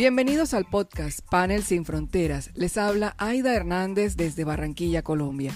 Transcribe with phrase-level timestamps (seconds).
[0.00, 2.52] Bienvenidos al podcast Panel Sin Fronteras.
[2.54, 5.52] Les habla Aida Hernández desde Barranquilla, Colombia.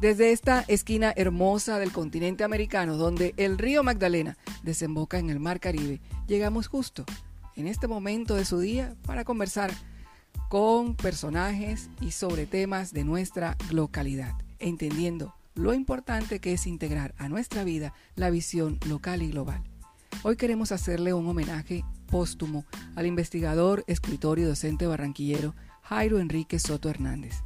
[0.00, 5.60] Desde esta esquina hermosa del continente americano, donde el río Magdalena desemboca en el Mar
[5.60, 7.04] Caribe, llegamos justo
[7.54, 9.70] en este momento de su día para conversar
[10.48, 17.28] con personajes y sobre temas de nuestra localidad, entendiendo lo importante que es integrar a
[17.28, 19.62] nuestra vida la visión local y global.
[20.22, 26.88] Hoy queremos hacerle un homenaje póstumo al investigador, escritor y docente barranquillero Jairo Enrique Soto
[26.88, 27.42] Hernández.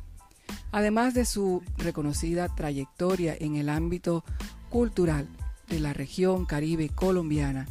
[0.73, 4.25] Además de su reconocida trayectoria en el ámbito
[4.69, 5.29] cultural
[5.69, 7.67] de la región caribe colombiana,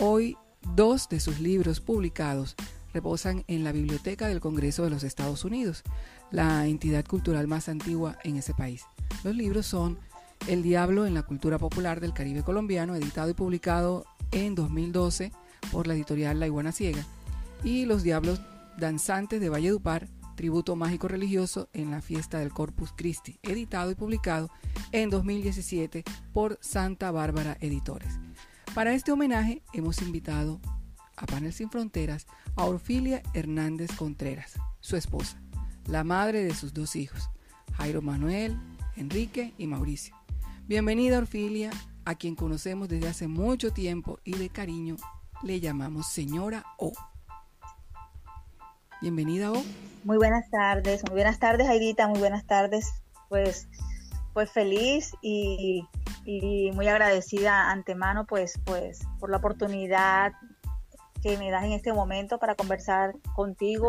[0.00, 0.36] hoy
[0.74, 2.56] dos de sus libros publicados
[2.92, 5.82] reposan en la Biblioteca del Congreso de los Estados Unidos,
[6.30, 8.84] la entidad cultural más antigua en ese país.
[9.22, 9.98] Los libros son
[10.46, 15.32] El Diablo en la Cultura Popular del Caribe Colombiano, editado y publicado en 2012
[15.72, 17.04] por la editorial La Iguana Ciega,
[17.64, 18.40] y Los Diablos
[18.78, 24.50] Danzantes de Valledupar, tributo mágico religioso en la fiesta del Corpus Christi, editado y publicado
[24.92, 28.18] en 2017 por Santa Bárbara Editores.
[28.74, 30.60] Para este homenaje hemos invitado
[31.16, 35.40] a Panel Sin Fronteras a Orfilia Hernández Contreras, su esposa,
[35.86, 37.30] la madre de sus dos hijos,
[37.72, 38.58] Jairo Manuel,
[38.96, 40.14] Enrique y Mauricio.
[40.68, 41.70] Bienvenida Orfilia,
[42.04, 44.96] a quien conocemos desde hace mucho tiempo y de cariño
[45.42, 46.92] le llamamos señora O.
[49.00, 49.62] Bienvenida O.
[50.04, 52.90] Muy buenas tardes, muy buenas tardes Aidita, muy buenas tardes.
[53.28, 53.68] Pues,
[54.32, 55.86] pues feliz y,
[56.24, 60.32] y muy agradecida antemano pues, pues por la oportunidad
[61.22, 63.88] que me das en este momento para conversar contigo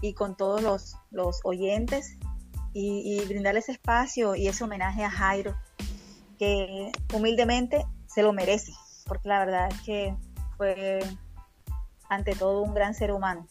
[0.00, 2.16] y con todos los, los oyentes
[2.72, 5.54] y, y brindarles espacio y ese homenaje a Jairo,
[6.38, 8.72] que humildemente se lo merece,
[9.06, 10.16] porque la verdad es que
[10.56, 11.00] fue
[12.08, 13.46] ante todo un gran ser humano.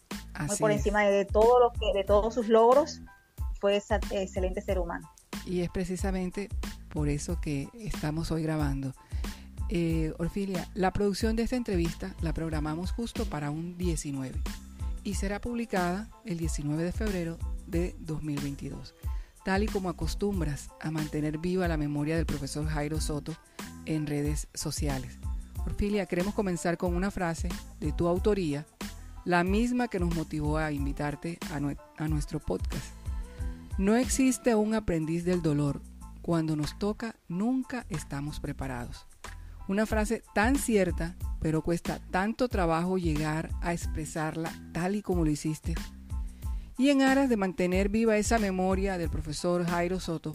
[0.47, 3.01] Muy por encima de, todo lo que, de todos sus logros,
[3.59, 5.11] fue ese excelente ser humano.
[5.45, 6.49] Y es precisamente
[6.89, 8.93] por eso que estamos hoy grabando.
[9.69, 14.39] Eh, Orfilia, la producción de esta entrevista la programamos justo para un 19
[15.03, 17.37] y será publicada el 19 de febrero
[17.67, 18.93] de 2022,
[19.43, 23.35] tal y como acostumbras a mantener viva la memoria del profesor Jairo Soto
[23.85, 25.17] en redes sociales.
[25.65, 28.65] Orfilia, queremos comenzar con una frase de tu autoría,
[29.25, 32.85] la misma que nos motivó a invitarte a, a nuestro podcast.
[33.77, 35.81] No existe un aprendiz del dolor.
[36.21, 39.07] Cuando nos toca, nunca estamos preparados.
[39.67, 45.31] Una frase tan cierta, pero cuesta tanto trabajo llegar a expresarla tal y como lo
[45.31, 45.75] hiciste.
[46.77, 50.33] Y en aras de mantener viva esa memoria del profesor Jairo Soto,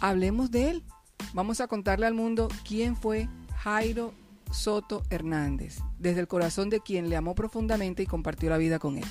[0.00, 0.84] hablemos de él.
[1.32, 4.14] Vamos a contarle al mundo quién fue Jairo
[4.54, 8.98] Soto Hernández, desde el corazón de quien le amó profundamente y compartió la vida con
[8.98, 9.04] él.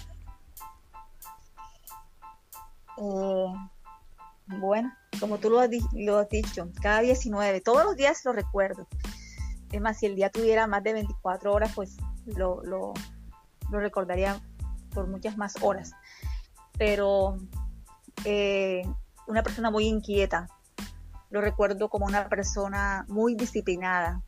[2.97, 3.53] Eh,
[4.47, 8.87] bueno, como tú lo has, dicho, cada 19, todos los días lo recuerdo.
[9.71, 12.93] Es más, si el día tuviera más de 24 horas, pues lo
[13.69, 14.41] recordaría
[14.93, 15.91] por muchas más horas.
[16.77, 17.37] Pero
[18.25, 18.83] eh,
[19.27, 20.47] una persona muy inquieta,
[21.29, 24.21] lo recuerdo como una persona muy disciplinada,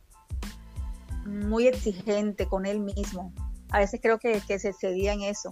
[1.26, 3.32] muy exigente con él mismo.
[3.70, 5.50] A veces creo que, se excedía en eso.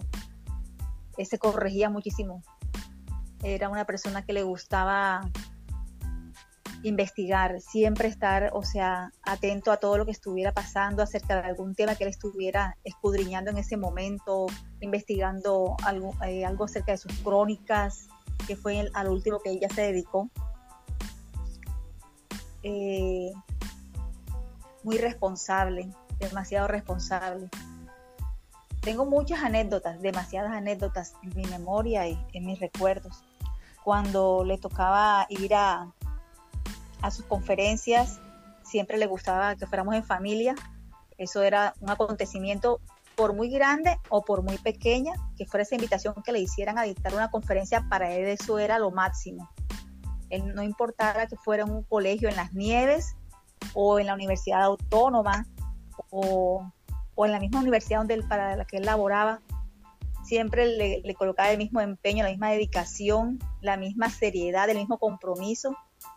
[1.23, 2.41] Se corregía muchísimo.
[3.43, 5.29] Era una persona que le gustaba
[6.83, 11.73] investigar, siempre estar, o sea, atento a todo lo que estuviera pasando acerca de algún
[11.73, 14.45] tema que él estuviera escudriñando en ese momento,
[14.81, 18.07] investigando algo, eh, algo acerca de sus crónicas,
[18.47, 20.29] que fue el, al último que ella se dedicó.
[22.61, 23.31] Eh,
[24.85, 27.49] muy responsable, demasiado responsable.
[28.81, 33.23] Tengo muchas anécdotas, demasiadas anécdotas en mi memoria y en mis recuerdos.
[33.83, 35.91] Cuando le tocaba ir a,
[37.09, 38.19] sus conferencias,
[38.63, 40.55] siempre le gustaba que fuéramos en familia.
[41.17, 42.79] Eso era un acontecimiento
[43.15, 46.83] por muy grande o por muy pequeña, que fuera esa invitación que le hicieran a
[46.83, 49.49] dictar una conferencia, para él eso era lo máximo.
[50.29, 53.15] Él no importara que fuera en un colegio en las nieves
[53.73, 55.45] o en la universidad autónoma
[56.09, 56.71] o,
[57.17, 59.41] en la misma universidad donde para la que él laboraba,
[60.23, 65.75] siempre le, colocaba el mismo empeño, la misma dedicación, la misma seriedad, el mismo compromiso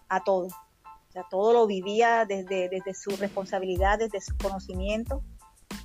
[0.08, 0.46] a todo.
[0.46, 5.22] O sea, todo lo vivía desde, desde su responsabilidad, desde su conocimiento,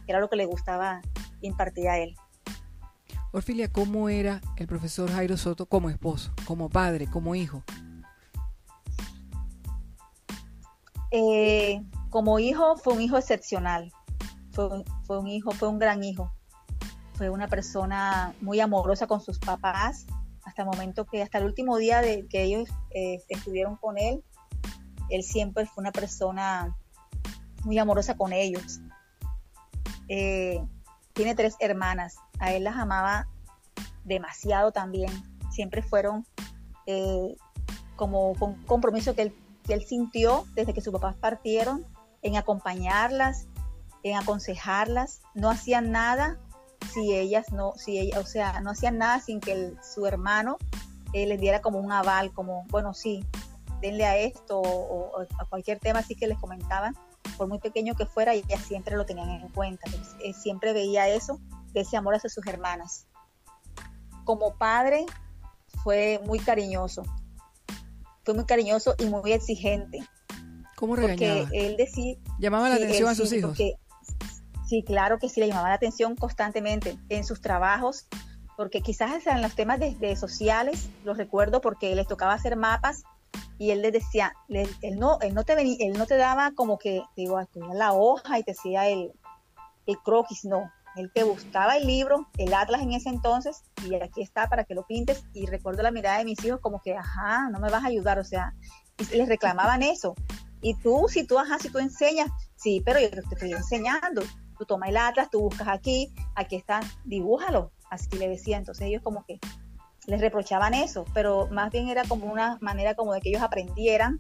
[0.06, 1.02] que era lo que le gustaba
[1.42, 2.16] impartir a él.
[3.32, 7.64] Orfilia, ¿cómo era el profesor Jairo Soto como esposo, como padre, como hijo?
[11.16, 11.80] Eh,
[12.10, 13.92] como hijo fue un hijo excepcional,
[14.52, 14.68] fue
[15.20, 16.34] un, hijo, fue un gran hijo.
[17.14, 20.08] fue una persona muy amorosa con sus papás,
[20.44, 24.24] hasta el momento que, hasta el último día de que ellos eh, estuvieron con él,
[25.10, 26.76] él siempre fue una persona
[27.64, 28.82] muy amorosa con ellos.
[30.08, 30.66] Eh,
[31.14, 33.28] tiene tres hermanas, a él las amaba
[34.04, 35.12] demasiado también,
[35.52, 36.26] siempre fueron
[36.88, 37.36] eh,
[37.96, 41.86] como un compromiso que él, que él sintió desde que sus papás partieron
[42.22, 43.48] en acompañarlas,
[44.04, 46.38] en aconsejarlas, no hacían nada
[46.94, 50.58] si ellas no, si ella, o sea, no hacían nada sin que su hermano
[51.14, 53.26] eh, les diera como un aval, como, bueno, sí,
[53.82, 56.96] denle a esto o, a cualquier tema así que les comentaban,
[57.38, 59.90] por muy pequeño que fuera, ellas siempre lo tenían en cuenta.
[60.24, 61.40] Eh, siempre veía eso,
[61.74, 63.08] ese amor hacia sus hermanas.
[64.26, 65.06] Como padre,
[65.84, 67.04] fue muy cariñoso.
[68.24, 70.00] Fue muy cariñoso y muy exigente.
[70.76, 71.42] ¿Cómo regañaba?
[71.42, 72.16] Porque él decía...
[72.40, 73.58] ¿Llamaba la atención a sus hijos?
[74.68, 78.08] Sí, claro que sí, le llamaba la atención constantemente en sus trabajos,
[78.58, 83.04] porque quizás en los temas de, sociales, los recuerdo porque les tocaba hacer mapas
[83.60, 84.68] y él les decía, él,
[84.98, 87.40] no, él no te venía, él no te daba como que, digo,
[87.74, 89.12] la hoja y te decía el,
[89.86, 94.22] el croquis, no, él te buscaba el libro, el atlas en ese entonces, y aquí
[94.22, 97.50] está para que lo pintes, y recuerdo la mirada de mis hijos como que, ajá,
[97.50, 98.54] no me vas a ayudar, o sea,
[98.98, 100.16] y les reclamaban eso.
[100.62, 104.22] Y tú, si tú, ajá, si tú enseñas, sí, pero yo te estoy enseñando,
[104.58, 108.58] tú tomas el atlas, tú buscas aquí, aquí está, dibújalo, así le decía.
[108.58, 109.40] Entonces ellos como que
[110.08, 114.20] les reprochaban eso, pero más bien era como una manera como de que ellos aprendieran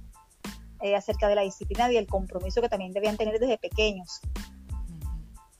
[0.81, 4.19] eh, acerca de la disciplina y el compromiso que también debían tener desde pequeños.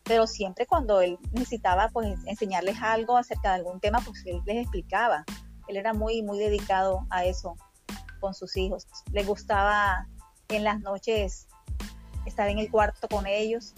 [0.04, 4.64] Pero siempre cuando él necesitaba pues enseñarles algo acerca de algún tema, pues él les
[4.64, 5.24] explicaba.
[5.68, 7.56] Él era muy, muy dedicado a eso
[8.20, 8.86] con sus hijos.
[9.12, 10.08] Le gustaba
[10.50, 11.48] en las noches
[12.26, 13.74] estar en el cuarto con ellos,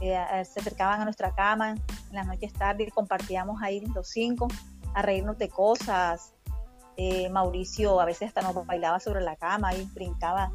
[0.00, 4.48] eh, se acercaban a nuestra cama en las noches tarde y compartíamos ahí los cinco
[4.94, 6.32] a reírnos de cosas.
[6.96, 10.52] Eh, Mauricio a veces hasta nos bailaba sobre la cama y brincaba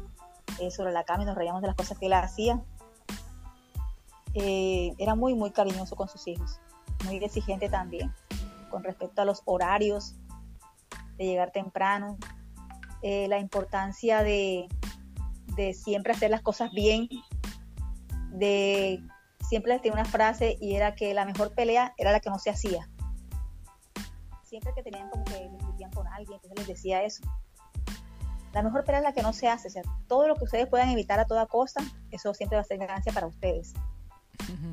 [0.60, 2.60] eh, sobre la cama y nos reíamos de las cosas que él hacía.
[4.36, 6.60] Era muy, muy cariñoso con sus hijos,
[7.04, 8.12] muy exigente también
[8.70, 10.16] con respecto a los horarios,
[11.16, 12.18] de llegar temprano,
[13.02, 14.68] la importancia de,
[15.56, 17.08] de siempre hacer las cosas bien,
[18.30, 19.00] de
[19.48, 22.38] siempre les tenía una frase y era que la mejor pelea era la que no
[22.38, 22.88] se hacía.
[24.42, 27.22] Siempre que tenían como que discutían con alguien, entonces les decía eso.
[28.52, 30.66] La mejor pelea es la que no se hace, o sea, todo lo que ustedes
[30.66, 33.74] puedan evitar a toda costa, eso siempre va a ser ganancia para ustedes.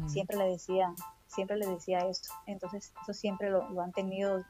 [0.07, 0.93] Siempre le decía,
[1.27, 2.33] siempre les decía eso.
[2.45, 4.43] Entonces, eso siempre lo, lo han tenido,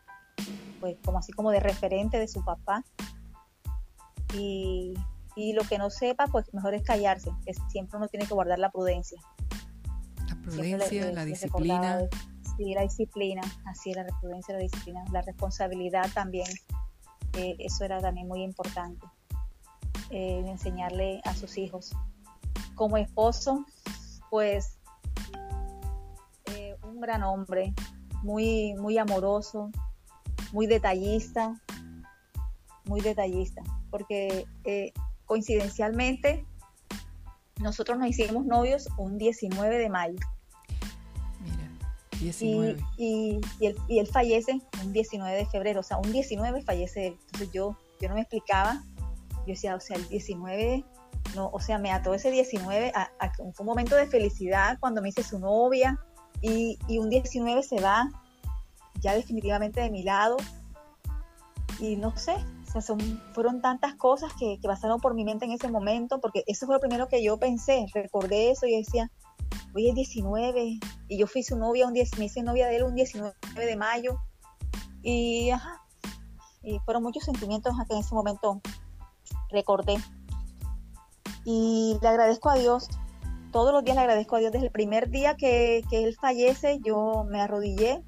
[0.80, 2.84] pues, como así como de referente de su papá.
[4.34, 4.94] Y,
[5.36, 8.60] y lo que no sepa, pues mejor es callarse, que siempre uno tiene que guardar
[8.60, 9.22] la prudencia
[10.44, 12.00] prudencia, la disciplina.
[12.58, 16.48] Sí, la disciplina, así la prudencia, la disciplina, la responsabilidad también.
[17.34, 19.08] Eh, eso era también muy importante,
[20.12, 21.94] eh, enseñarle a sus hijos.
[22.76, 23.66] Como esposo,
[24.30, 24.78] pues
[27.04, 27.74] gran hombre,
[28.24, 29.70] muy, muy amoroso,
[30.52, 31.62] muy detallista,
[32.86, 34.46] muy detallista, porque
[35.26, 36.46] coincidencialmente
[37.60, 40.20] nosotros nos hicimos novios un 19 de mayo.
[41.40, 41.70] Mira,
[42.20, 42.78] 19.
[42.98, 47.18] Y, él, fallece un 19 de febrero, o sea, un 19 fallece él.
[47.26, 48.84] Entonces yo, yo no me explicaba,
[49.38, 50.84] yo decía, o sea, el 19,
[51.36, 55.10] no, o sea, me ató ese 19, a, fue un momento de felicidad cuando me
[55.10, 56.00] hice su novia
[56.44, 58.10] y, un 19 se va
[59.00, 60.38] ya definitivamente de mi lado
[61.80, 62.36] y no sé,
[62.82, 63.00] son,
[63.34, 66.80] fueron tantas cosas que, pasaron por mi mente en ese momento, porque eso fue lo
[66.80, 69.10] primero que yo pensé, recordé eso y decía,
[69.74, 72.84] hoy es 19, y yo fui su novia, un 10, me hice novia de él
[72.84, 74.20] un 19 de mayo,
[75.02, 75.82] y ajá,
[76.62, 78.62] y fueron muchos sentimientos que en ese momento
[79.50, 79.98] recordé.
[81.46, 82.88] Y le agradezco a Dios,
[83.54, 87.24] todos los días le agradezco a Dios, desde el primer día que, él fallece, yo
[87.30, 88.04] me arrodillé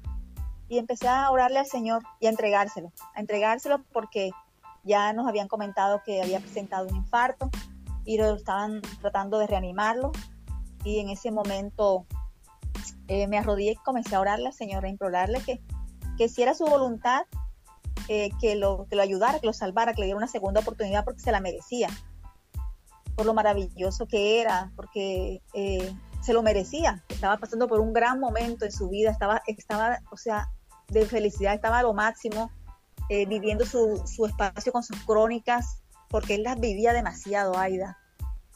[0.68, 4.30] y empecé a orarle al Señor y a entregárselo, a entregárselo porque
[4.82, 7.48] ya nos habían comentado que había presentado un infarto
[8.04, 10.10] y lo estaban tratando de reanimarlo.
[10.84, 12.06] Y en ese momento
[13.06, 15.60] eh, me arrodillé y comencé a orarle al Señor, a implorarle que,
[16.18, 17.22] que si era su voluntad,
[18.08, 21.04] eh, que, lo, que lo ayudara, que lo salvara, que le diera una segunda oportunidad
[21.04, 21.88] porque se la merecía.
[23.16, 25.92] Por lo maravilloso que era, porque eh,
[26.22, 27.02] se lo merecía.
[27.08, 30.50] Estaba pasando por un gran momento en su vida, estaba, estaba o sea,
[30.88, 32.50] de felicidad, estaba a lo máximo
[33.08, 37.98] eh, viviendo su, su, espacio con sus crónicas, porque él las vivía demasiado, Aida.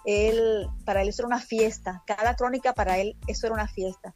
[0.05, 4.15] Él, para él eso era una fiesta, cada crónica para él eso era una fiesta.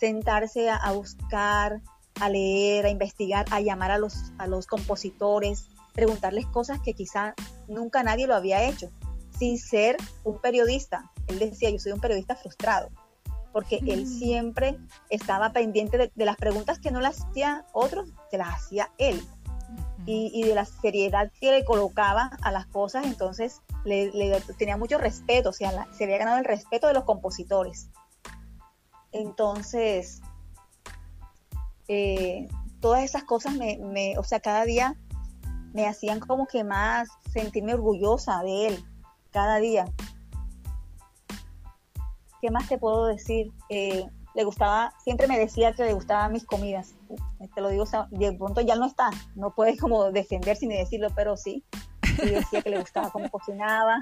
[0.00, 1.80] sentarse a, buscar,
[2.20, 7.34] a leer, a investigar, a llamar a los, a los compositores, preguntarles cosas que quizá
[7.68, 8.90] nunca nadie lo había hecho,
[9.38, 11.10] sin ser un periodista.
[11.26, 12.90] Él decía, yo soy un periodista frustrado,
[13.52, 14.18] porque él mm.
[14.18, 14.78] siempre
[15.10, 19.22] estaba pendiente de, las preguntas que no las hacía otros, se las hacía él.
[20.08, 25.48] Y, de la seriedad que le colocaba a las cosas, entonces le, tenía mucho respeto,
[25.48, 27.88] o sea, se había ganado el respeto de los compositores.
[29.10, 30.20] Entonces,
[31.88, 32.46] eh,
[32.78, 34.96] todas esas cosas me, o sea, cada día
[35.72, 38.84] me hacían como que más sentirme orgullosa de él,
[39.36, 39.84] cada día.
[42.40, 43.52] ¿Qué más te puedo decir?
[43.68, 46.94] Eh, le gustaba, siempre me decía que le gustaban mis comidas.
[47.54, 51.36] Te lo digo, de pronto ya no está, no puedes como defenderse ni decirlo, pero
[51.36, 51.62] sí.
[52.22, 54.00] Y decía que le gustaba cómo cocinaba.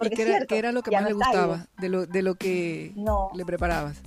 [0.00, 2.92] qué, era, lo que más le gustaba de lo, de lo que
[3.34, 4.02] le preparabas?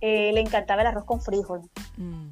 [0.00, 1.60] Eh, le encantaba el arroz con frijol,
[1.98, 2.30] mm.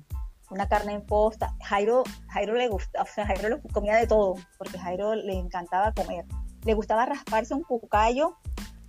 [0.49, 1.55] una carne en posta.
[1.63, 6.25] Jairo, Jairo le gustaba, o sea, Jairo comía de todo, porque Jairo le encantaba comer.
[6.65, 8.37] Le gustaba rasparse un cucayo,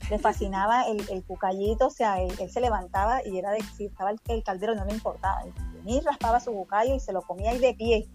[0.09, 4.11] le fascinaba el, el cucayito, o sea, él, se levantaba y era de si estaba
[4.11, 5.43] el, caldero no le importaba.
[5.83, 8.09] Ni raspaba su cucayo y se lo comía ahí de pie.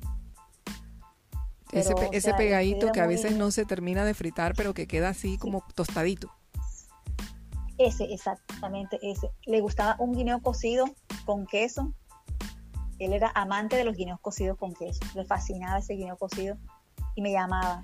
[1.73, 5.39] ese, ese pegadito que a veces no se termina de fritar, pero que queda así
[5.39, 6.31] como tostadito.
[7.79, 9.31] Ese, exactamente ese.
[9.47, 10.85] Le gustaba un guineo cocido
[11.25, 11.95] con queso.
[12.99, 15.01] Él era amante de los guineos cocidos con queso.
[15.15, 16.59] Le fascinaba ese guineo cocido
[17.15, 17.83] y me llamaba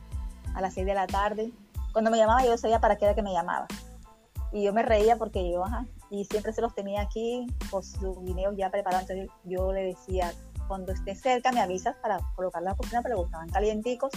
[0.54, 1.50] a las 6 de la tarde.
[1.96, 3.66] Cuando me llamaba yo sabía para qué era que me llamaba.
[4.52, 8.22] Y yo me reía porque yo, ajá, y siempre se los tenía aquí con sus
[8.22, 9.08] guineos ya preparados.
[9.08, 10.30] Entonces yo le decía,
[10.68, 14.12] cuando esté cerca me avisas para colocarlos a la cocina, pero le gustaban calienticos.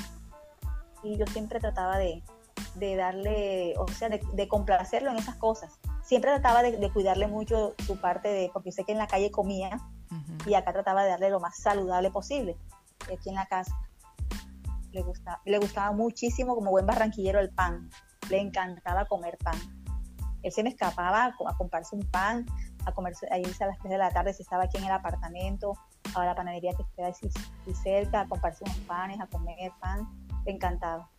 [1.03, 2.21] Y yo siempre trataba de,
[2.75, 5.79] de darle, o sea, de, complacerlo en esas cosas.
[6.03, 9.79] Siempre trataba de, cuidarle mucho su parte de, porque sé que en la calle comía
[10.45, 12.57] y acá trataba de darle lo más saludable posible,
[13.03, 13.73] aquí en la casa.
[14.91, 17.89] Le gustaba, le gustaba muchísimo como buen barranquillero el pan,
[18.29, 19.57] le encantaba comer pan.
[20.41, 22.45] Él se me escapaba a, comprarse un pan,
[22.85, 24.91] a comerse, a irse a las 3 de la tarde si estaba aquí en el
[24.91, 25.73] apartamento,
[26.15, 27.29] a la panadería que esté así
[27.83, 30.07] cerca, a comprarse unos panes, a comer pan,
[30.45, 31.09] le encantaba.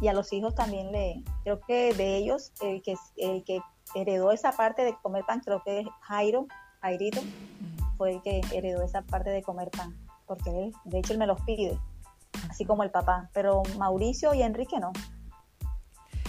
[0.00, 3.60] Y a los hijos también le, creo que de ellos, el que, el que
[3.94, 6.46] heredó esa parte de comer pan, creo que es Jairo,
[6.80, 7.20] Jairito,
[7.96, 9.96] fue el que heredó esa parte de comer pan,
[10.26, 11.78] porque él, de hecho él me los pide,
[12.48, 14.92] así como el papá, pero Mauricio y Enrique no.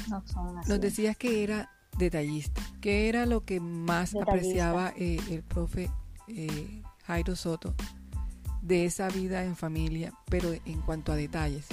[0.10, 0.70] No son así.
[0.70, 5.90] Nos decías que era detallista, ¿qué era lo que más apreciaba eh, el profe
[6.28, 7.74] eh, Jairo Soto
[8.62, 11.68] de esa vida en familia, pero en cuanto a detalles?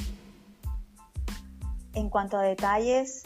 [1.95, 3.23] en cuanto a detalles,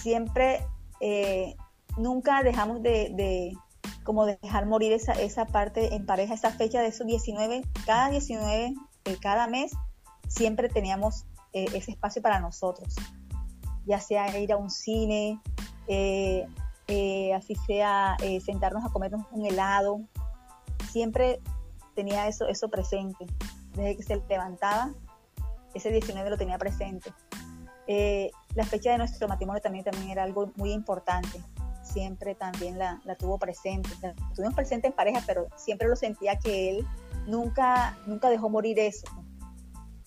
[0.00, 0.66] siempre,
[1.00, 1.56] eh,
[1.96, 3.56] nunca dejamos de,
[4.02, 8.74] como dejar morir esa, esa parte en pareja, esa fecha de esos 19, cada 19
[9.04, 9.72] de cada mes,
[10.28, 12.94] siempre teníamos eh, ese espacio para nosotros,
[13.86, 15.40] ya sea ir a un cine,
[15.88, 16.46] eh,
[17.34, 20.00] así sea sentarnos a comernos un helado,
[20.90, 21.40] siempre
[21.94, 23.26] tenía eso, eso presente,
[23.74, 24.92] desde que se levantaba,
[25.74, 27.12] ese 19 lo tenía presente.
[27.86, 31.40] Eh, la fecha de nuestro matrimonio también, también era algo muy importante.
[31.82, 33.90] Siempre también la, tuvo presente.
[34.00, 36.86] La tuvimos presente en pareja, pero siempre lo sentía que él
[37.26, 39.06] nunca, nunca dejó morir eso,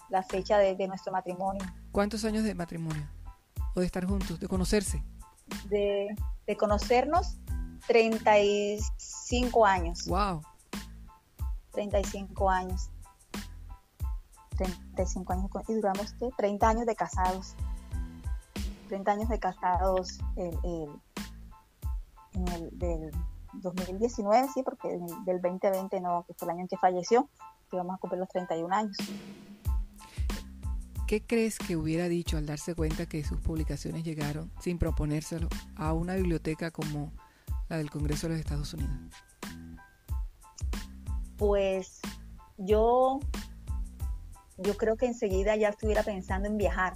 [0.10, 1.64] la fecha de, nuestro matrimonio.
[1.92, 3.08] ¿Cuántos años de matrimonio?
[3.76, 4.40] ¿O de estar juntos?
[4.40, 5.04] ¿De conocerse?
[5.70, 6.08] De,
[6.46, 7.38] de conocernos,
[7.88, 10.06] 35 años.
[10.08, 10.42] ¡Wow!
[11.72, 12.90] 35 años.
[14.58, 17.56] 35 años y duramos 30 años de casados.
[18.88, 21.00] 30 años de casados en
[22.48, 23.12] el del
[23.54, 27.30] 2019, sí, porque del 2020 no, que fue el año en que falleció,
[27.70, 28.98] que vamos a cumplir los 31 años.
[31.08, 35.48] ¿Qué crees que hubiera dicho al darse cuenta que sus publicaciones llegaron, sin proponérselo,
[35.78, 37.14] a una biblioteca como
[37.70, 38.94] la del Congreso de los Estados Unidos?
[41.38, 42.02] Pues
[42.58, 43.22] yo,
[44.58, 46.96] yo creo que enseguida ya estuviera pensando en viajar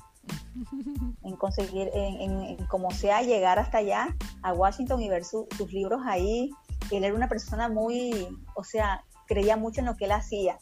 [1.23, 4.13] en conseguir, en, como sea, llegar hasta allá,
[4.43, 6.51] a Washington y ver sus libros ahí.
[6.91, 10.59] Él era una persona muy, o sea, creía mucho en lo que él hacía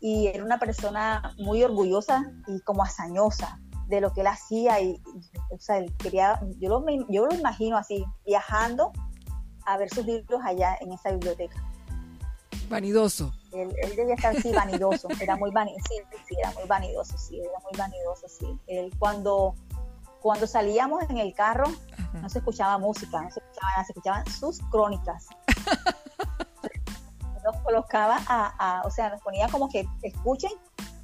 [0.00, 5.00] y era una persona muy orgullosa y como hazañosa de lo que él hacía y,
[5.50, 8.92] o sea, él quería, yo lo, yo lo imagino así, viajando
[9.64, 11.56] a ver sus libros allá en esa biblioteca.
[12.68, 13.32] Vanidoso.
[13.52, 15.84] Él, debía estar así vanidoso, era muy vanidoso,
[16.26, 18.58] sí, era muy vanidoso, sí, era muy vanidoso, sí.
[18.66, 19.54] Él cuando,
[20.20, 21.66] cuando salíamos en el carro
[22.20, 25.26] no se escuchaba música, no se escuchaban, se escuchaban sus crónicas.
[27.46, 30.50] nos colocaba a, o sea, nos ponía como que escuchen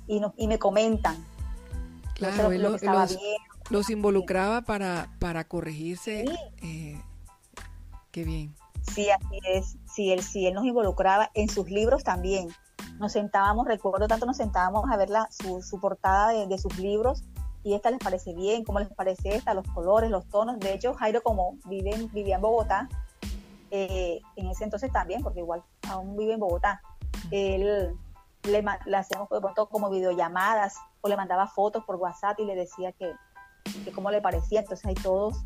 [0.06, 1.24] y, y me comentan.
[2.14, 2.50] Claro,
[3.70, 6.24] los, involucraba para, para corregirse.
[6.62, 7.00] Eh,
[8.10, 8.54] qué bien.
[8.92, 9.76] Sí, así es.
[9.86, 12.48] Sí él, sí, él nos involucraba en sus libros también.
[12.98, 16.78] Nos sentábamos, recuerdo tanto, nos sentábamos a ver la, su, su portada de, de, sus
[16.78, 17.24] libros
[17.64, 20.58] y esta les parece bien, cómo les parece esta, los colores, los tonos.
[20.58, 22.88] De hecho, Jairo, como vive, vivía en Bogotá,
[23.74, 26.82] eh, en ese entonces también, porque igual aún vive en Bogotá,
[27.30, 27.96] él
[28.42, 32.54] le, le hacíamos de pronto como videollamadas o le mandaba fotos por WhatsApp y le
[32.54, 33.14] decía que,
[33.82, 34.60] que cómo le parecía.
[34.60, 35.42] Entonces ahí todos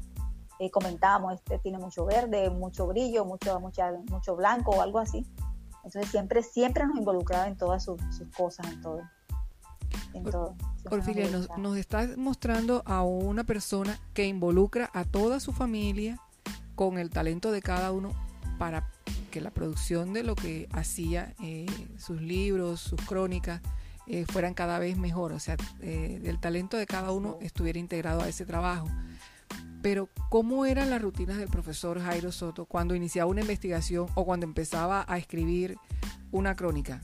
[0.58, 5.24] eh, comentábamos, este tiene mucho verde, mucho brillo, mucho, mucha, mucho blanco o algo así.
[5.84, 8.00] Entonces siempre, siempre nos involucraba en todas sus,
[8.36, 9.02] cosas, en todo.
[10.14, 10.56] En todo.
[11.30, 16.20] Nos, nos estás mostrando a una persona que involucra a toda su familia
[16.76, 18.12] con el talento de cada uno
[18.58, 18.88] para
[19.30, 21.66] que la producción de lo que hacía, eh,
[21.98, 23.60] sus libros, sus crónicas,
[24.06, 28.22] eh, fueran cada vez mejor, o sea, eh, el talento de cada uno estuviera integrado
[28.22, 28.86] a ese trabajo.
[29.82, 34.46] Pero, ¿cómo eran las rutinas del profesor Jairo Soto cuando iniciaba una investigación o cuando
[34.46, 35.76] empezaba a escribir
[36.30, 37.02] una crónica?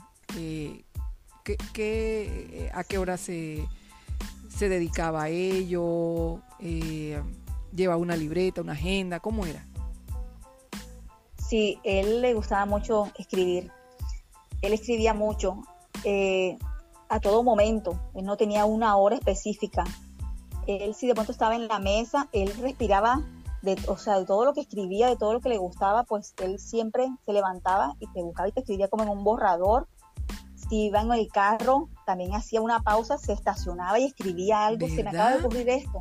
[1.75, 3.67] ¿qué, a qué hora se,
[4.49, 6.41] se dedicaba a ello?
[7.75, 9.67] Lleva una libreta, una agenda, ¿cómo era?
[11.37, 13.71] Sí, él le gustaba mucho escribir.
[14.63, 15.63] Él escribía mucho
[16.05, 16.57] eh,
[17.09, 17.99] a todo momento.
[18.15, 19.85] Él no tenía una hora específica.
[20.67, 23.23] Él si de pronto estaba en la mesa, él respiraba
[23.63, 26.35] de, o sea, de todo lo que escribía, de todo lo que le gustaba, pues
[26.43, 29.89] él siempre se levantaba y te buscaba y te escribía como en un borrador
[30.69, 35.03] si iba en el carro, también hacía una pausa, se estacionaba y escribía algo, se
[35.03, 36.01] me acaba de ocurrir esto.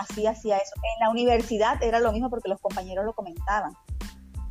[0.00, 0.72] Así hacía eso.
[0.76, 3.72] En la universidad era lo mismo porque los compañeros lo comentaban,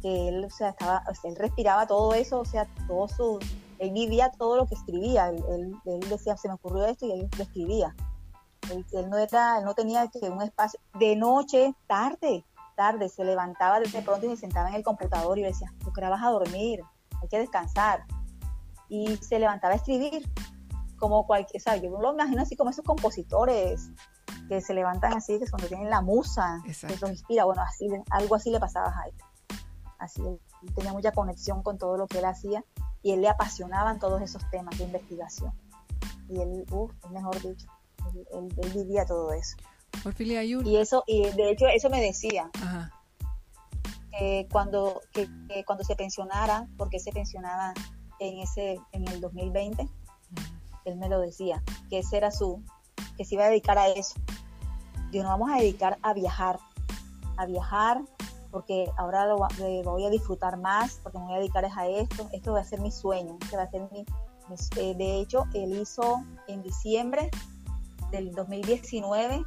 [0.02, 3.40] que él, o sea, estaba, él respiraba todo eso, o sea, todo su,
[3.80, 5.76] él vivía todo lo que escribía, él,
[6.10, 7.96] decía, se me ocurrió esto y él lo escribía.
[8.72, 13.80] Él, no era, él no tenía que un espacio, de noche, tarde, tarde, se levantaba
[13.80, 16.30] de pronto y se sentaba en el computador y le decía, tú que vas a
[16.30, 16.82] dormir,
[17.22, 18.06] hay que descansar
[18.90, 20.28] y se levantaba a escribir
[20.98, 21.82] como cualquier, ¿sabes?
[21.82, 23.90] Yo lo imagino así como esos compositores
[24.50, 28.36] que se levantan así, que cuando tienen la musa, que los inspira, bueno, así, algo
[28.36, 29.18] así le pasaba a Jaime.
[29.98, 30.40] Así, él
[30.76, 32.64] tenía mucha conexión con todo lo que él hacía
[33.02, 35.54] y él le apasionaban todos esos temas de investigación.
[36.28, 37.68] Y él, uff, mejor dicho,
[38.34, 39.56] él, vivía todo eso.
[40.66, 42.50] Y eso, y de hecho eso me decía,
[44.12, 47.74] que cuando, que, que cuando se pensionara, porque se pensionaba
[48.20, 49.88] en ese en el 2020
[50.86, 52.62] él me lo decía que ese era su
[53.18, 54.16] que se iba a dedicar a eso.
[55.12, 56.60] Yo no vamos a dedicar a viajar
[57.38, 58.02] a viajar
[58.52, 59.38] porque ahora lo,
[59.84, 62.82] voy a disfrutar más porque me voy a dedicar a esto esto va a ser
[62.82, 64.06] mi sueño este va a ser mi,
[64.78, 67.30] eh, de hecho él hizo en diciembre
[68.12, 69.46] del 2019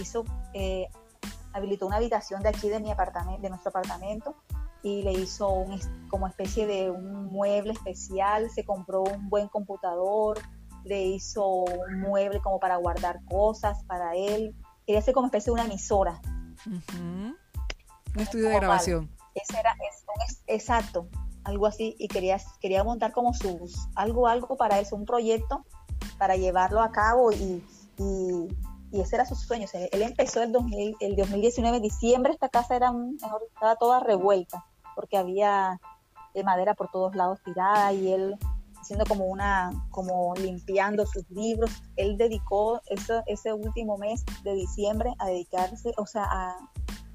[0.00, 0.88] hizo eh,
[1.52, 4.34] habilitó una habitación de aquí de mi apartamento de nuestro apartamento
[4.82, 10.38] y le hizo un, como especie de un mueble especial, se compró un buen computador,
[10.84, 14.54] le hizo un mueble como para guardar cosas para él,
[14.86, 16.20] quería hacer como especie de una emisora.
[16.66, 17.36] Un
[18.16, 19.10] estudio de grabación.
[19.34, 19.76] Ese era,
[20.46, 21.08] exacto,
[21.44, 25.64] algo así, y quería, quería montar como sus, algo, algo para eso, un proyecto
[26.18, 27.64] para llevarlo a cabo y,
[27.98, 28.48] y,
[28.92, 29.66] ese era su sueño.
[29.74, 33.18] él empezó el, 2000, el 2019, diciembre, esta casa era un,
[33.54, 34.64] estaba toda revuelta
[34.98, 35.80] porque había
[36.34, 38.36] de madera por todos lados tirada y él
[38.80, 41.70] haciendo como una, como limpiando sus libros.
[41.94, 46.56] Él dedicó ese, ese último mes de diciembre a dedicarse, o sea, a,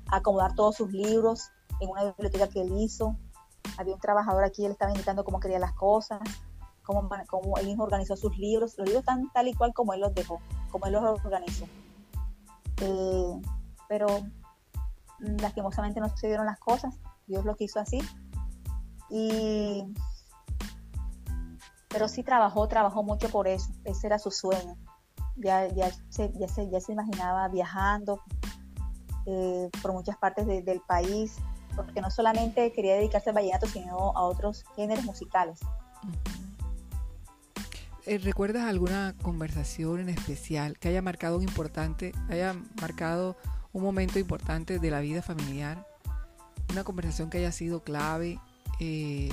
[0.07, 3.17] acomodar todos sus libros en una biblioteca que él hizo.
[3.77, 6.21] Había un trabajador aquí, él estaba indicando cómo quería las cosas,
[6.83, 8.77] cómo, cómo él mismo organizó sus libros.
[8.77, 10.39] Los libros están tal y cual como él los dejó,
[10.71, 11.65] como él los organizó.
[12.81, 13.41] Eh,
[13.89, 14.07] pero
[15.19, 17.99] mm, lastimosamente no se dieron las cosas Dios lo quiso así.
[19.09, 19.83] Y,
[21.89, 24.75] pero sí trabajó, trabajó mucho por eso, ese era su sueño.
[25.35, 28.21] Ya, ya, se, ya, se, ya se imaginaba viajando
[29.25, 31.35] eh, por muchas partes del país,
[31.75, 35.59] porque no solamente quería dedicarse al vallenato, sino a otros géneros musicales.
[38.05, 43.37] Eh, ¿Recuerdas alguna conversación en especial que haya marcado importante, haya marcado
[43.71, 45.87] un momento importante de la vida familiar?
[46.73, 48.39] Una conversación que haya sido clave,
[48.79, 49.29] eh,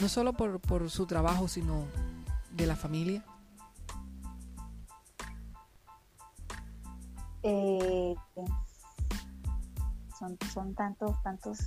[0.00, 1.84] no solo por, por su trabajo, sino
[2.52, 3.24] de la familia?
[7.42, 8.14] Eh,
[10.18, 11.58] son, son tantos, tantos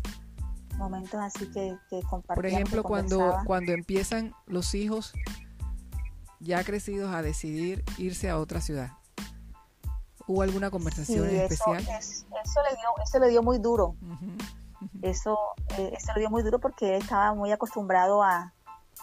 [0.78, 2.02] momentos así que, que.
[2.36, 5.14] Por ejemplo, cuando, cuando empiezan los hijos
[6.40, 8.92] ya crecidos a decidir irse a otra ciudad.
[10.28, 11.80] ¿Hubo alguna conversación especial?
[11.80, 13.96] eso, le dio, eso le dio muy duro.
[15.02, 15.38] Eso,
[15.78, 18.54] eh, eso le dio muy duro porque él estaba muy acostumbrado a,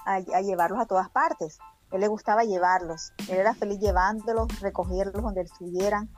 [0.05, 1.59] a, llevarlos a todas partes.
[1.93, 3.13] él le gustaba llevarlos.
[3.29, 6.09] Él era feliz llevándolos, recogerlos donde estuvieran.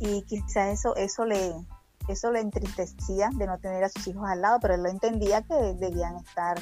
[0.00, 1.54] Y quizás eso, eso le,
[2.08, 5.42] eso le entristecía de no tener a sus hijos al lado, pero él lo entendía
[5.42, 6.58] que debían estar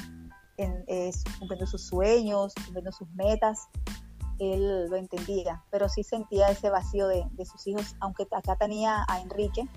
[0.57, 0.85] en,
[1.39, 3.67] cumpliendo sus sueños, cumpliendo sus metas.
[4.51, 9.21] Él lo entendía, pero sí sentía ese vacío de, sus hijos, aunque acá tenía a
[9.21, 9.67] Enrique,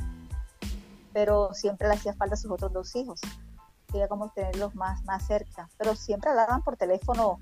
[1.12, 3.20] pero siempre le hacía falta a sus otros dos hijos.
[3.86, 7.40] Quería como tenerlos más, más cerca, pero siempre hablaban por teléfono,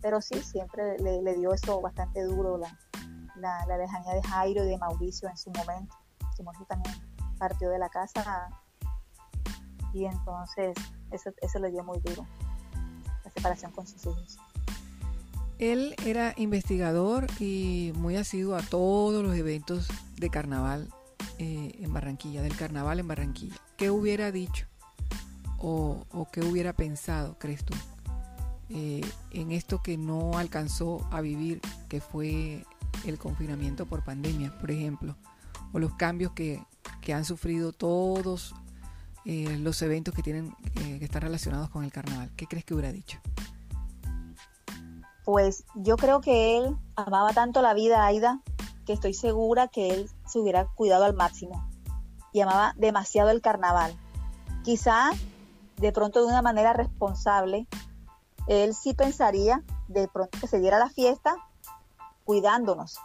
[0.00, 4.78] pero sí, siempre le, dio eso bastante duro, la, la, lejanía de Jairo y de
[4.78, 5.96] Mauricio en su momento.
[6.36, 6.94] Su también
[7.38, 8.48] partió de la casa
[9.92, 10.76] y entonces
[11.10, 12.26] eso, eso le dio muy duro,
[13.24, 14.38] la separación con sus hijos.
[15.58, 20.88] Él era investigador y muy asiduo a todos los eventos de carnaval
[21.38, 23.56] eh, en Barranquilla, del carnaval en Barranquilla.
[23.76, 24.66] ¿Qué hubiera dicho
[25.58, 27.72] o, qué hubiera pensado, crees tú,
[28.68, 32.66] eh, en esto que no alcanzó a vivir, que fue
[33.06, 35.16] el confinamiento por pandemia, por ejemplo,
[35.72, 36.62] o los cambios que,
[37.00, 38.54] que han sufrido todos
[39.24, 42.30] eh, los eventos que tienen que estar relacionados con el carnaval.
[42.36, 43.18] ¿Qué crees que hubiera dicho?
[45.24, 48.40] Pues yo creo que él amaba tanto la vida, Aida,
[48.84, 51.68] que estoy segura que él se hubiera cuidado al máximo
[52.32, 53.94] y amaba demasiado el carnaval.
[54.62, 55.10] Quizá
[55.76, 57.66] de pronto de una manera responsable,
[58.46, 61.36] él sí pensaría de pronto que se diera la fiesta
[62.24, 62.98] cuidándonos,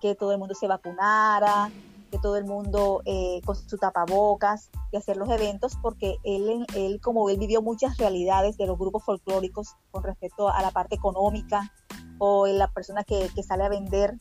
[0.00, 1.70] que todo el mundo se vacunara,
[2.10, 7.00] que todo el mundo eh, con su tapabocas y hacer los eventos porque él, él,
[7.00, 11.72] como él vivió muchas realidades de los grupos folclóricos con respecto a la parte económica
[12.18, 14.16] o en la persona que, sale a vender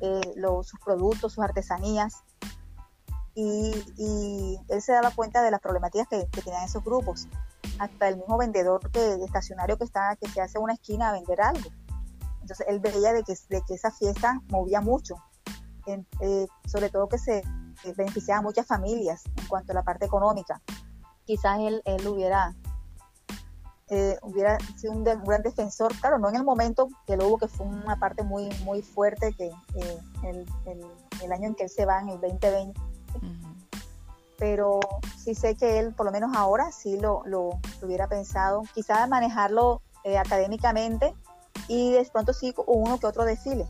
[0.00, 2.22] eh, sus productos, sus artesanías.
[3.34, 7.28] Y, él se daba cuenta de las problemáticas que, tenían esos grupos.
[7.78, 11.40] Hasta el mismo vendedor que, estacionario que, está, que se hace una esquina a vender
[11.40, 11.70] algo.
[12.40, 15.16] Entonces él veía de que, de que esa fiesta movía mucho
[15.86, 17.42] eh, sobre todo que se
[17.96, 20.60] beneficiaba a muchas familias en cuanto a la parte económica.
[21.24, 22.54] Quizás él, él hubiera,
[23.88, 27.48] eh, hubiera sido un, gran defensor, claro, no en el momento que lo hubo, que
[27.48, 30.46] fue una parte muy, muy fuerte, que eh, el,
[31.22, 32.80] el, año en que él se va, en el 2020.
[34.38, 34.80] Pero
[35.16, 39.80] sí sé que él, por lo menos ahora, sí lo, lo, hubiera pensado, quizás manejarlo
[40.20, 41.14] académicamente
[41.66, 43.66] y de pronto sí uno que otro desfile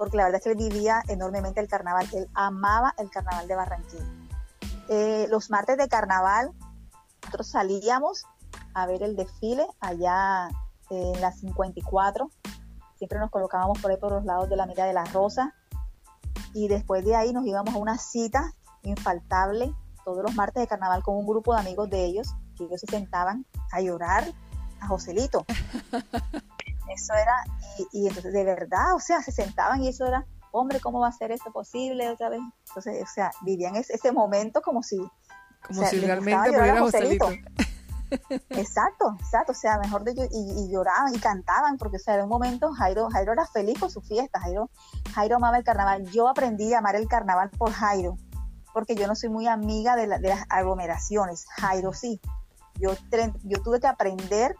[0.00, 3.54] porque la verdad es que él vivía enormemente el carnaval, él amaba el carnaval de
[3.54, 4.06] Barranquilla.
[4.88, 6.52] Eh, los martes de carnaval,
[7.20, 8.24] nosotros salíamos
[8.72, 10.48] a ver el desfile allá
[10.88, 12.30] en la 54,
[12.96, 15.54] siempre nos colocábamos por ahí por los lados de la Mira de la Rosa,
[16.54, 19.74] y después de ahí nos íbamos a una cita infaltable
[20.06, 22.86] todos los martes de carnaval con un grupo de amigos de ellos, que ellos se
[22.86, 24.24] sentaban a llorar
[24.80, 25.44] a Joselito.
[26.94, 27.34] Eso era,
[27.92, 31.12] y, entonces de verdad, o sea, se sentaban y eso era, hombre, ¿cómo va a
[31.12, 32.40] ser esto posible otra vez?
[32.68, 34.98] Entonces, o sea, vivían ese, momento como si...
[35.66, 37.28] Como si realmente Joselito.
[38.50, 42.24] Exacto, exacto, o sea, mejor de y, y, lloraban y cantaban, porque o sea, en
[42.24, 44.68] un momento Jairo, Jairo era feliz con su fiesta, Jairo,
[45.14, 46.04] Jairo amaba el carnaval.
[46.10, 48.16] Yo aprendí a amar el carnaval por Jairo,
[48.74, 52.20] porque yo no soy muy amiga de, de las aglomeraciones, Jairo sí.
[52.80, 52.94] Yo,
[53.44, 54.56] yo tuve que aprender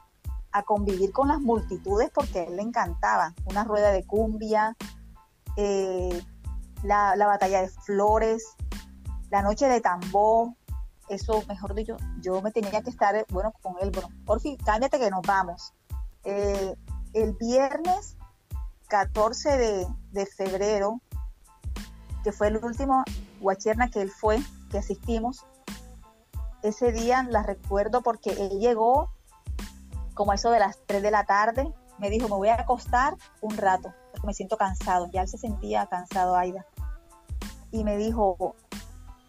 [0.53, 3.35] a convivir con las multitudes porque a él le encantaba.
[3.45, 4.77] Una rueda de cumbia,
[5.57, 6.23] eh,
[6.83, 8.45] la, batalla de flores,
[9.31, 10.55] la noche de tambor,
[11.09, 13.91] eso, mejor dicho, yo me tenía que estar, bueno, con él,
[14.25, 15.73] por fin, cállate que nos vamos.
[16.25, 16.75] Eh,
[17.13, 18.17] el viernes
[18.89, 21.01] 14 de, de, febrero,
[22.23, 23.05] que fue el último
[23.41, 25.45] guacherna que él fue, que asistimos,
[26.63, 29.11] ese día la recuerdo porque él llegó
[30.15, 33.57] como eso de las 3 de la tarde, me dijo, me voy a acostar un
[33.57, 35.09] rato, porque me siento cansado.
[35.13, 36.67] Ya él se sentía cansado, Aida.
[37.71, 38.57] Y me dijo,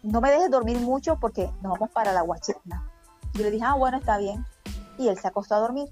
[0.02, 2.90] no me dejes dormir mucho porque nos vamos para la Guacherna.
[3.34, 4.44] Yo le dije, ah, bueno, está bien.
[4.98, 5.88] Y él se acostó a dormir.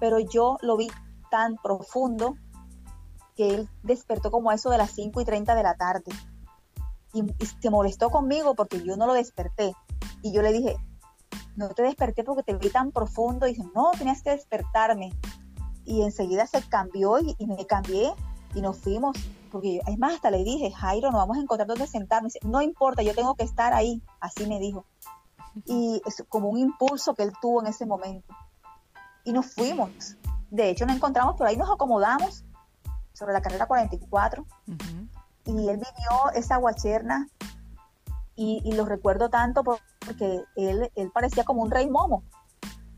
[0.00, 0.88] Pero yo lo vi
[1.30, 2.36] tan profundo
[3.36, 6.12] que él despertó como eso de las 5 y 30 de la tarde.
[7.12, 9.72] Y, y se molestó conmigo porque yo no lo desperté.
[10.22, 10.76] Y yo le dije,
[11.56, 13.46] no te desperté porque te vi tan profundo.
[13.46, 15.12] Y dice, no, tenías que despertarme.
[15.84, 18.12] Y enseguida se cambió y, me cambié
[18.54, 19.16] y nos fuimos.
[19.50, 22.34] Porque es más, hasta le dije, Jairo, nos vamos a encontrar donde sentarnos.
[22.42, 24.02] no importa, yo tengo que estar ahí.
[24.20, 24.84] Así me dijo.
[25.66, 28.34] y es como un impulso que él tuvo en ese momento.
[29.24, 30.16] Y nos fuimos.
[30.50, 32.44] De hecho, nos encontramos por ahí, nos acomodamos
[33.12, 34.44] sobre la carrera 44
[35.46, 37.28] y él vivió esa guacherna
[38.36, 42.24] y, lo recuerdo tanto porque él, él parecía como un rey momo.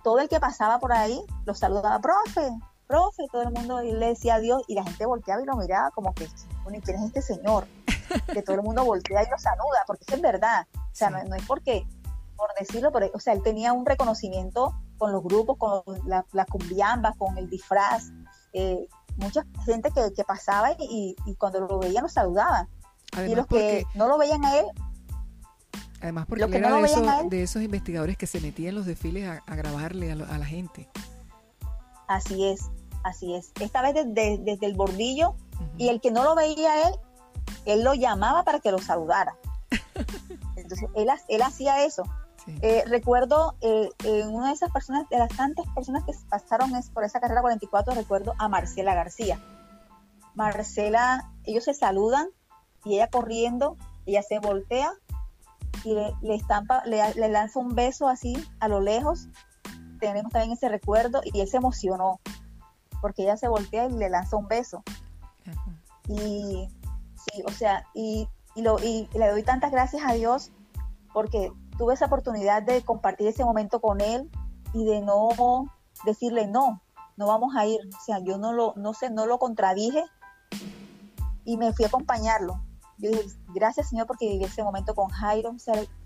[0.02, 2.50] Todo el que pasaba por ahí lo saludaba, profe,
[2.86, 5.90] profe, todo el mundo y le decía adiós y la gente volteaba y lo miraba
[5.90, 6.28] como que,
[6.64, 7.66] bueno, ¿quién es este señor?
[8.32, 10.64] Que todo el mundo voltea y lo saluda, porque es verdad.
[10.76, 11.84] O sea, no, es porque,
[12.36, 16.44] por decirlo, pero, o sea, él tenía un reconocimiento con los grupos, con las la
[16.44, 18.12] cumbiambas, con el disfraz.
[18.52, 22.68] Eh, mucha gente que, pasaba y, cuando lo veían lo saludaban.
[23.26, 24.66] y los que no lo veían a él,
[26.06, 26.72] Además, porque era
[27.28, 30.88] de, esos, investigadores que se metían en los desfiles a, grabarle a, la gente.
[32.06, 32.70] Así es,
[33.02, 33.50] así es.
[33.58, 35.34] Esta vez desde, el bordillo
[35.76, 36.94] y el que no lo veía él,
[37.64, 39.34] él lo llamaba para que lo saludara.
[40.56, 42.04] Entonces, él, él hacía eso.
[42.62, 43.90] Eh, recuerdo eh,
[44.28, 48.32] una de esas personas, de las tantas personas que pasaron por esa carrera 44, recuerdo
[48.38, 49.40] a Marcela García.
[50.36, 52.28] Marcela, ellos se saludan
[52.84, 54.92] y ella corriendo, ella se voltea
[55.84, 59.28] y le, estampa, le, lanza un beso así a lo lejos.
[60.00, 62.20] Tenemos también ese recuerdo y él se emocionó
[63.00, 64.82] porque ella se voltea y le lanza un beso.
[66.08, 66.68] Y
[67.14, 70.50] sí, o sea, y, lo, y le doy tantas gracias a Dios
[71.12, 74.30] porque tuve esa oportunidad de compartir ese momento con él
[74.72, 75.28] y de no
[76.04, 76.82] decirle no,
[77.16, 77.80] no vamos a ir.
[77.96, 80.04] O sea, yo no lo, no sé, no lo contradije
[81.44, 82.65] y me fui a acompañarlo
[82.98, 85.54] yo dije, gracias Señor porque viví ese momento con Jairo.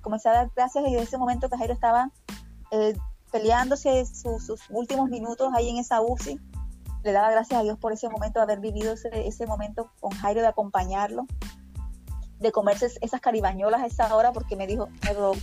[0.00, 2.10] Comencé a dar gracias en ese momento que Jairo estaba
[2.70, 2.96] eh,
[3.30, 6.40] peleándose sus últimos minutos ahí en esa UCI.
[7.02, 10.48] Le daba gracias a Dios por ese momento, haber vivido ese, momento con Jairo, de
[10.48, 11.26] acompañarlo,
[12.38, 14.88] de comerse esas caribañolas a esa hora, porque me dijo,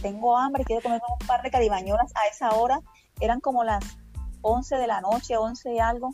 [0.01, 2.81] tengo hambre, quiero comer un par de caribañolas a esa hora.
[3.19, 3.83] Eran como las
[4.41, 6.11] 11 de la noche, 11 y algo,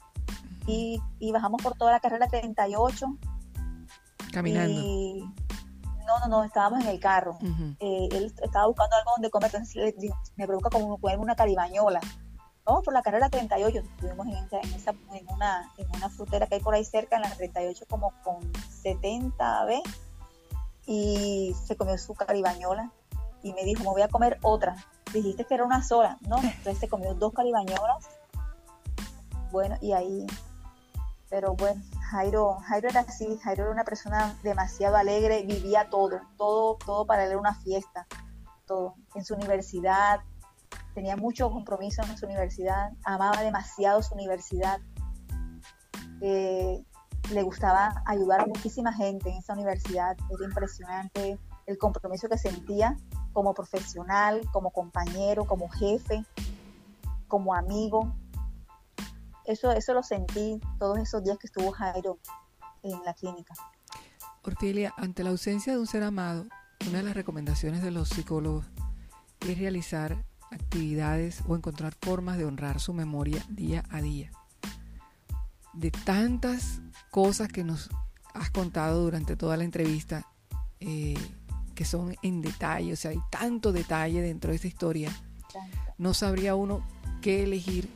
[0.65, 3.17] y, y bajamos por toda la carrera 38
[4.33, 4.81] Caminando.
[4.81, 7.37] no, no, no, estábamos en el carro.
[7.79, 9.93] Eh, él estaba buscando algo donde comer, entonces
[10.35, 12.01] me provoca como comerme una caribañola.
[12.65, 14.35] Vamos por la carrera 38, estuvimos en,
[14.73, 18.13] esa, en, una, en una frutera que hay por ahí cerca, en la 38 como
[18.23, 18.39] con
[18.81, 19.81] 70 B,
[20.85, 22.91] y se comió su caribañola
[23.43, 24.75] y me dijo, me voy a comer otra.
[25.13, 26.37] Dijiste que era una sola, ¿no?
[26.37, 28.07] Entonces se comió dos caribañolas.
[29.51, 30.25] Bueno, y ahí,
[31.33, 36.77] pero bueno, Jairo, Jairo era así, Jairo era una persona demasiado alegre, vivía todo, todo,
[36.77, 38.05] todo para él era una fiesta,
[38.67, 38.93] todo.
[39.15, 40.19] En su universidad,
[40.93, 44.79] tenía mucho compromiso en su universidad, amaba demasiado su universidad,
[46.21, 46.85] eh,
[47.31, 52.95] le gustaba ayudar a muchísima gente en esa universidad, era impresionante el compromiso que sentía
[53.31, 56.25] como profesional, como compañero, como jefe,
[57.27, 58.13] como amigo,
[59.45, 62.19] eso, eso lo sentí todos esos días que estuvo Jairo
[62.83, 63.53] en la clínica.
[64.43, 66.47] Orfilia, ante la ausencia de un ser amado,
[66.87, 68.65] una de las recomendaciones de los psicólogos
[69.41, 74.31] es realizar actividades o encontrar formas de honrar su memoria día a día.
[75.73, 77.89] De tantas cosas que nos
[78.33, 80.27] has contado durante toda la entrevista,
[80.79, 81.17] eh,
[81.73, 85.11] que son en detalle, o sea, hay tanto detalle dentro de esta historia,
[85.97, 86.85] no sabría uno
[87.21, 87.89] qué elegir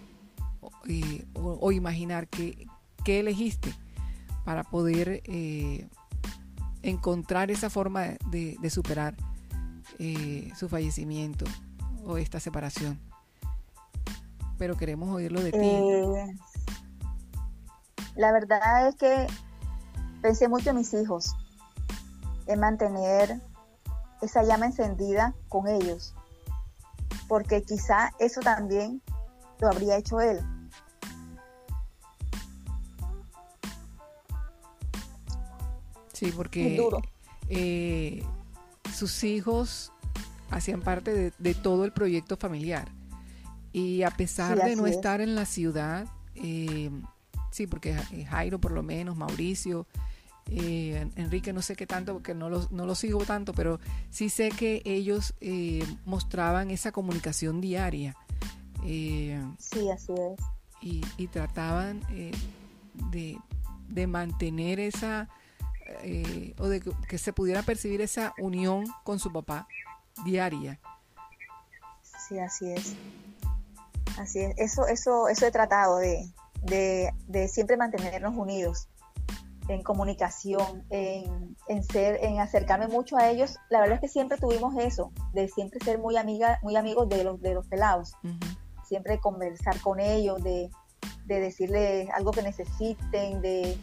[0.87, 2.67] eh, o, imaginar qué,
[3.05, 3.73] elegiste
[4.43, 5.87] para poder eh,
[6.81, 9.15] encontrar esa forma de, superar
[9.99, 11.45] eh, su fallecimiento
[12.05, 12.99] o esta separación.
[14.57, 16.37] Pero queremos oírlo de ti.
[18.15, 19.27] la verdad es que
[20.21, 21.35] pensé mucho en mis hijos,
[22.47, 23.41] en mantener
[24.21, 26.15] esa llama encendida con ellos,
[27.27, 29.01] porque quizá eso también
[29.59, 30.39] lo habría hecho él.
[36.17, 36.81] Sí, porque
[37.47, 38.23] eh,
[38.91, 39.91] sus hijos
[40.49, 42.89] hacían parte de, todo el proyecto familiar.
[43.71, 46.89] Y a pesar de no estar en la ciudad, eh,
[47.51, 49.85] sí, porque Jairo por lo menos, Mauricio,
[50.47, 54.29] eh, Enrique no sé qué tanto, porque no lo, no lo sigo tanto, pero sí
[54.29, 55.35] sé que ellos
[56.03, 58.15] mostraban esa comunicación diaria.
[58.81, 60.39] sí, así es.
[60.81, 62.01] Y, y trataban
[63.11, 63.37] de,
[63.87, 65.29] de mantener esa
[66.03, 69.67] eh, o de que, se pudiera percibir esa unión con su papá
[70.25, 70.79] diaria.
[72.27, 72.95] Sí, así es.
[74.17, 74.53] Así es.
[74.57, 76.29] Eso, eso, eso he tratado de,
[77.27, 78.89] de, siempre mantenernos unidos.
[79.69, 83.57] en comunicación, en, ser, en acercarme mucho a ellos.
[83.69, 87.23] La verdad es que siempre tuvimos eso, de siempre ser muy amiga, muy amigos de
[87.23, 88.13] los, de los pelados.
[88.85, 90.69] Siempre conversar con ellos, de,
[91.25, 93.77] de decirles algo que necesiten, de,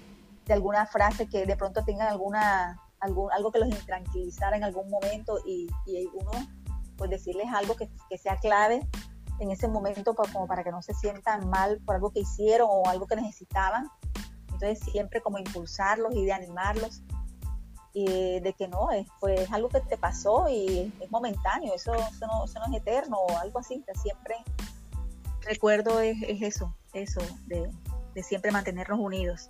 [0.47, 5.39] de, alguna frase que de pronto tengan alguna, algo que los intranquilizara en algún momento
[5.47, 6.31] y, y uno
[6.97, 8.87] pues decirles algo que, que sea clave
[9.41, 12.69] en ese momento para, como para que no se sientan mal por algo que hicieron
[12.71, 13.89] o algo que necesitaban.
[14.53, 17.03] Entonces siempre como impulsarlos y de animarlos
[17.93, 22.27] y de que no, es, pues, algo que te pasó y es momentáneo, eso, eso,
[22.27, 23.85] no, eso no es eterno o algo así.
[24.03, 24.37] siempre
[25.43, 27.71] recuerdo es, eso, eso, de,
[28.15, 29.49] de, siempre mantenernos unidos.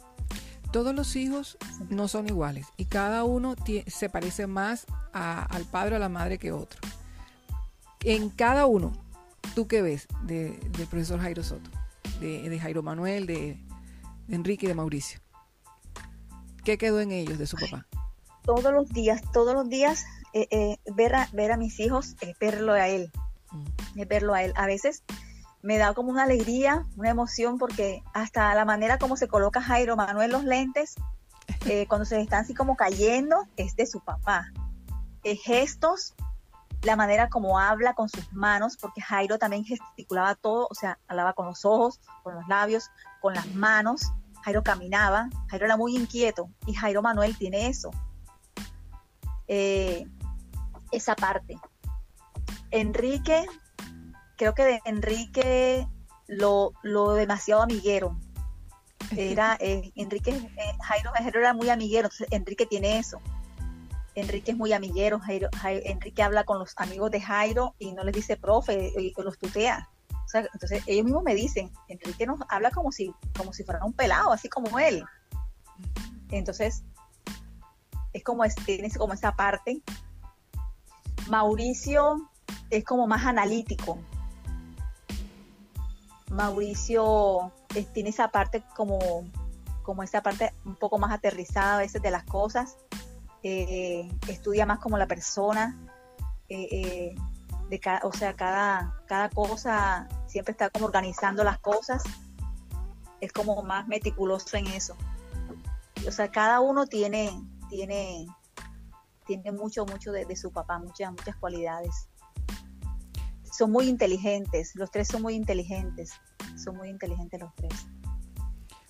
[0.75, 1.57] Todos los hijos
[1.89, 3.55] no son iguales y cada uno
[3.87, 6.81] se parece más al padre o a la madre que otro.
[8.01, 8.93] En cada uno,
[9.55, 10.59] ¿Tú qué ves del
[10.91, 11.71] profesor Jairo Soto?
[12.21, 13.57] De, Jairo Manuel, de,
[14.29, 15.21] Enrique y de Mauricio.
[16.65, 17.87] ¿Qué quedó en ellos de su papá?
[18.43, 22.37] Todos los días, todos los días, eh, eh, ver, a, ver a mis hijos, es
[22.41, 23.13] verlo a él.
[23.53, 24.01] Mm.
[24.01, 24.53] Es verlo a él.
[24.57, 25.05] A veces
[25.65, 29.97] me da como una alegría, una emoción, porque hasta la manera como se coloca Jairo
[29.97, 30.95] Manuel los lentes,
[31.67, 34.53] eh, cuando se están así como cayendo, es de su papá.
[35.23, 36.15] gestos,
[36.83, 41.33] la manera como habla con sus manos, porque Jairo también gesticulaba todo, o sea, hablaba
[41.33, 42.91] con los ojos, con los labios,
[43.23, 44.13] con las manos.
[44.43, 47.91] Jairo caminaba, Jairo era muy inquieto y Jairo Manuel tiene eso,
[49.49, 50.07] eh,
[50.93, 51.59] esa parte.
[52.71, 53.47] Enrique,
[54.37, 55.87] creo que de Enrique
[56.27, 56.73] lo,
[57.15, 58.19] demasiado amiguero.
[59.17, 63.21] Era, eh, Enrique, eh, Jairo, Jairo era muy amiguero, entonces Enrique tiene eso.
[64.15, 65.21] Enrique es muy amiguero,
[65.65, 69.89] Enrique habla con los amigos de Jairo y no les dice profe, y los tutea.
[70.33, 74.33] entonces ellos mismos me dicen, Enrique nos habla como si, como si fuera un pelado,
[74.33, 75.05] así como él.
[76.31, 76.85] Entonces,
[78.13, 79.83] es como, tiene como esa parte.
[81.29, 82.31] Mauricio
[82.71, 83.99] es como más analítico.
[86.35, 87.53] Mauricio
[87.93, 88.99] tiene esa parte como,
[89.83, 92.77] como esa parte un poco más aterrizada a veces de las cosas
[93.47, 95.79] eh, estudia más como la persona,
[96.49, 97.15] eh, eh,
[97.69, 102.03] de o sea, cada, cada cosa siempre está como organizando las cosas,
[103.21, 104.97] es como más meticuloso en eso.
[106.09, 108.27] O sea, cada uno tiene, tiene,
[109.27, 112.09] tiene mucho, mucho de, de su papá, muchas, muchas cualidades.
[113.57, 116.13] Son muy inteligentes, los tres son muy inteligentes,
[116.57, 117.87] son muy inteligentes los tres.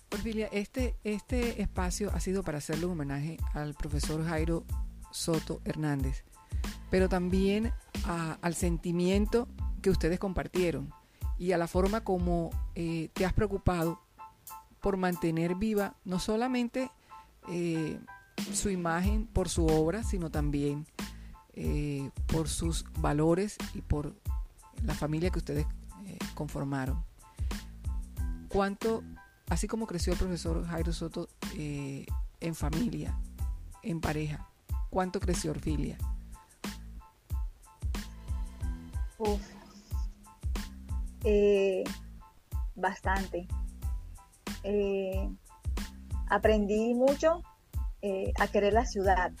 [0.09, 4.63] Porfilia, este, este espacio ha sido para hacerle un homenaje al profesor Jairo
[5.11, 6.23] Soto Hernández,
[6.89, 7.73] pero también
[8.41, 9.47] al sentimiento
[9.81, 10.91] que ustedes compartieron
[11.37, 14.01] y a la forma como eh, te has preocupado
[14.81, 16.89] por mantener viva no solamente
[17.49, 17.99] eh,
[18.53, 20.85] su imagen por su obra, sino también
[21.53, 24.15] eh, por sus valores y por
[24.83, 25.65] la familia que ustedes
[26.33, 27.03] conformaron.
[28.49, 29.03] ¿Cuánto
[29.49, 32.05] así como creció el profesor Jairo Soto eh,
[32.39, 33.17] en familia,
[33.83, 34.47] en pareja,
[34.89, 35.97] ¿cuánto creció Orfilia?
[41.23, 41.83] Eh,
[42.75, 43.47] bastante.
[44.63, 45.29] Eh,
[46.29, 47.41] aprendí mucho
[48.39, 49.31] a querer la ciudad.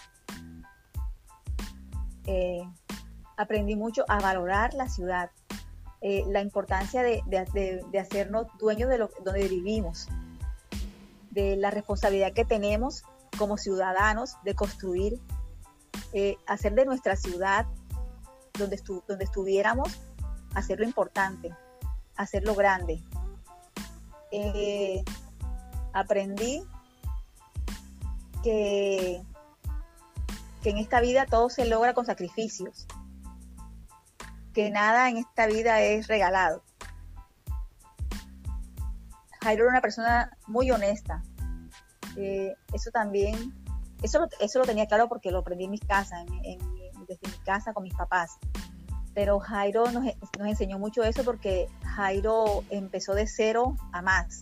[3.37, 5.31] Aprendí mucho a valorar la ciudad.
[6.01, 7.23] Eh, la importancia de,
[7.99, 10.07] hacernos dueños de lo, donde vivimos,
[11.31, 13.03] de la responsabilidad que tenemos
[13.37, 15.19] como ciudadanos de construir,
[16.13, 17.65] eh, hacer de nuestra ciudad,
[18.57, 19.99] donde, donde estuviéramos,
[20.53, 21.49] hacerlo importante,
[22.15, 23.01] hacerlo grande.
[24.31, 25.03] Eh,
[25.91, 26.63] aprendí
[28.43, 29.21] que,
[30.61, 32.85] que en esta vida todo se logra con sacrificios
[34.55, 36.63] que nada en esta vida es regalado.
[39.43, 41.21] Jairo era una persona muy honesta.
[42.15, 43.53] Eh, eso también,
[44.01, 46.59] eso, eso lo tenía claro porque lo aprendí en mi casa, en,
[47.05, 48.37] desde mi casa con mis papás.
[49.13, 50.05] Pero Jairo nos,
[50.39, 54.39] nos enseñó mucho eso porque Jairo empezó de cero a más.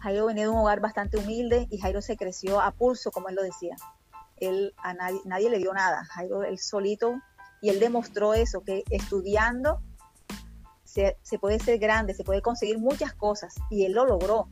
[0.00, 3.34] Jairo venía de un hogar bastante humilde y Jairo se creció a pulso, como él
[3.34, 3.74] lo decía.
[4.36, 6.04] Él a nadie, nadie le dio nada.
[6.04, 7.20] Jairo él solito
[7.64, 9.80] y él demostró eso, que estudiando
[10.84, 13.54] se, puede ser grande, se puede conseguir muchas cosas.
[13.70, 14.50] Y él lo logró,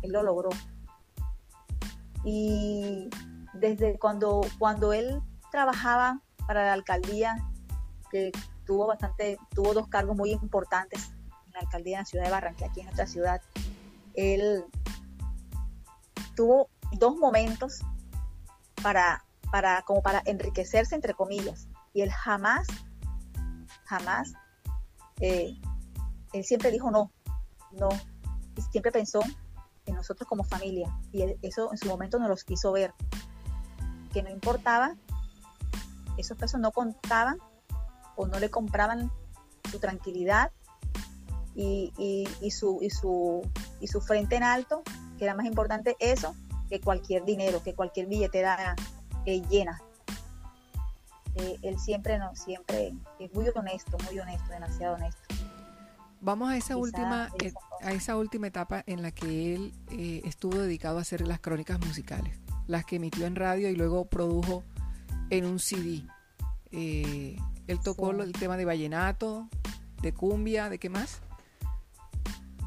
[0.00, 0.48] él lo logró.
[2.24, 3.10] Y
[3.52, 5.20] desde cuando, cuando él
[5.52, 7.36] trabajaba para la alcaldía,
[8.10, 8.32] que
[8.64, 11.10] tuvo bastante, tuvo dos cargos muy importantes
[11.44, 13.42] en la alcaldía de la ciudad de Barranquilla, aquí en nuestra ciudad,
[14.14, 14.64] él
[16.34, 17.82] tuvo dos momentos
[18.82, 21.68] para, para, como para enriquecerse, entre comillas.
[21.94, 22.66] Y él jamás,
[23.84, 24.34] jamás,
[25.20, 25.54] eh,
[26.32, 27.10] él siempre dijo no,
[27.72, 27.88] no.
[28.56, 29.20] Y siempre pensó
[29.86, 30.94] en nosotros como familia.
[31.12, 32.92] Y eso en su momento nos los quiso ver.
[34.12, 34.94] Que no importaba,
[36.18, 37.38] esos pesos no contaban
[38.16, 39.10] o no le compraban
[39.70, 40.52] su tranquilidad
[41.54, 41.92] y
[42.50, 44.82] su frente en alto,
[45.18, 46.34] que era más importante eso
[46.68, 48.74] que cualquier dinero, que cualquier billetera
[49.26, 49.80] eh, llena.
[51.36, 55.20] Eh, él siempre, no, siempre es muy honesto, muy honesto, demasiado honesto.
[56.20, 59.74] Vamos a esa última, eh, a esa última etapa en la que él
[60.24, 64.62] estuvo dedicado a hacer las crónicas musicales, las que emitió en radio y luego produjo
[65.28, 66.04] en un CD.
[66.72, 69.48] él tocó el tema de vallenato,
[70.00, 71.20] de cumbia, ¿de qué más?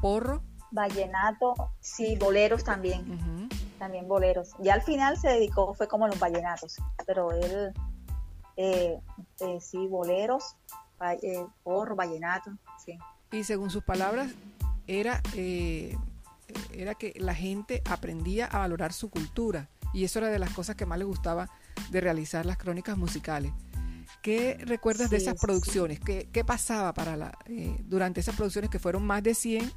[0.00, 0.42] Porro.
[0.70, 3.48] Vallenato, sí, boleros también.
[3.78, 4.54] También boleros.
[4.58, 7.72] Ya al final se dedicó, fue como los vallenatos, pero él,
[8.58, 9.00] eh,
[9.40, 10.56] eh, sí, boleros,
[11.22, 12.50] eh, porro, vallenato,
[12.84, 12.98] sí.
[13.30, 14.32] Y según sus palabras,
[14.86, 15.22] era,
[16.72, 19.68] era que la gente aprendía a valorar su cultura.
[19.94, 21.48] Y eso era de las cosas que más le gustaba
[21.90, 23.52] de realizar las crónicas musicales.
[24.22, 26.00] ¿Qué recuerdas de esas producciones?
[26.00, 29.70] ¿Qué, pasaba para la, eh, durante esas producciones que fueron más de 100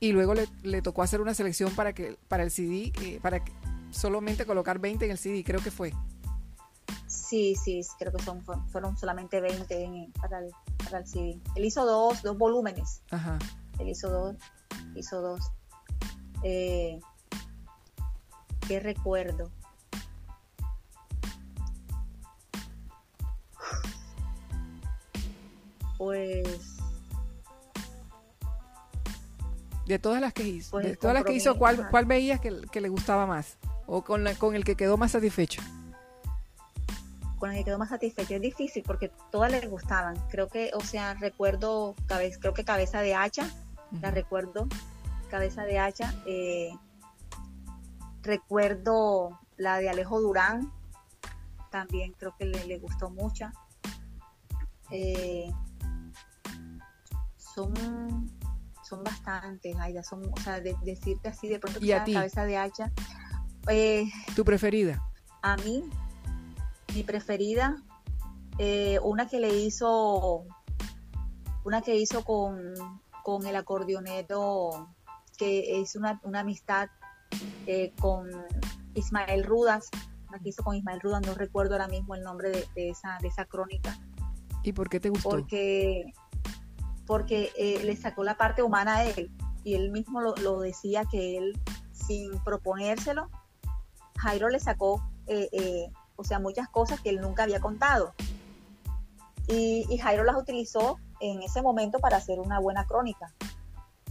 [0.00, 3.42] y luego le, tocó hacer una selección para que para el CD, eh, para
[3.90, 5.92] solamente colocar 20 en el CD, creo que fue?
[7.14, 10.50] Sí, sí, creo que son, fueron solamente 20 para, el,
[10.84, 11.40] para el CD.
[11.54, 13.02] Él hizo dos, dos volúmenes.
[13.10, 13.38] Ajá.
[13.78, 14.36] Él hizo dos,
[14.94, 15.40] hizo dos.
[16.42, 17.00] Eh,
[18.66, 19.50] ¿Qué recuerdo?
[26.04, 26.44] pues
[29.86, 32.80] de todas las que hizo, pues, de todas las que hizo, ¿cuál, cuál veías que,
[32.80, 33.58] le gustaba más?
[33.86, 35.62] ¿O con, con el que quedó más satisfecho?
[37.44, 38.36] Con el que quedó más satisfecho.
[38.36, 40.16] Es difícil porque todas le gustaban.
[40.30, 41.94] Creo que, o sea, recuerdo,
[42.40, 43.46] creo que Cabeza de Hacha,
[44.00, 44.66] la recuerdo,
[45.30, 46.14] Cabeza de Hacha.
[46.26, 46.70] Eh,
[48.22, 50.72] recuerdo la de Alejo Durán,
[51.70, 53.50] también creo que le, le gustó mucho.
[54.90, 55.52] Eh,
[57.36, 57.74] son,
[58.82, 62.90] son bastantes, Aida, son, o sea, decirte así de pronto que ¿Y cabeza de hacha.
[63.68, 65.06] Eh, ¿Tu preferida?
[65.42, 65.84] A mí,
[66.94, 67.76] mi preferida,
[68.58, 70.44] eh, una que le hizo,
[71.64, 72.74] una que hizo con,
[73.22, 74.88] con el acordeonero,
[75.36, 76.88] que es una, una amistad
[77.66, 78.30] eh, con
[78.94, 79.90] Ismael Rudas,
[80.28, 83.18] una que hizo con Ismael Rudas, no recuerdo ahora mismo el nombre de, de, esa,
[83.20, 83.98] de esa crónica.
[84.62, 85.30] ¿Y por qué te gustó?
[85.30, 86.12] Porque
[87.06, 89.30] porque eh, le sacó la parte humana a él
[89.62, 91.58] y él mismo lo, decía que él,
[91.92, 93.30] sin proponérselo,
[94.18, 98.14] Jairo le sacó, eh, eh, o sea, muchas cosas que él nunca había contado.
[99.46, 103.32] Y, Jairo las utilizó en ese momento para hacer una buena crónica.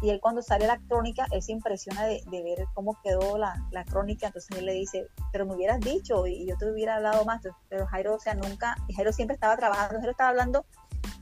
[0.01, 4.27] Y él cuando sale la crónica, él se impresiona de, ver cómo quedó la, crónica,
[4.27, 7.87] entonces él le dice, pero me hubieras dicho y yo te hubiera hablado más, pero
[7.87, 10.65] Jairo, o sea, nunca, Jairo siempre estaba trabajando, Jairo estaba hablando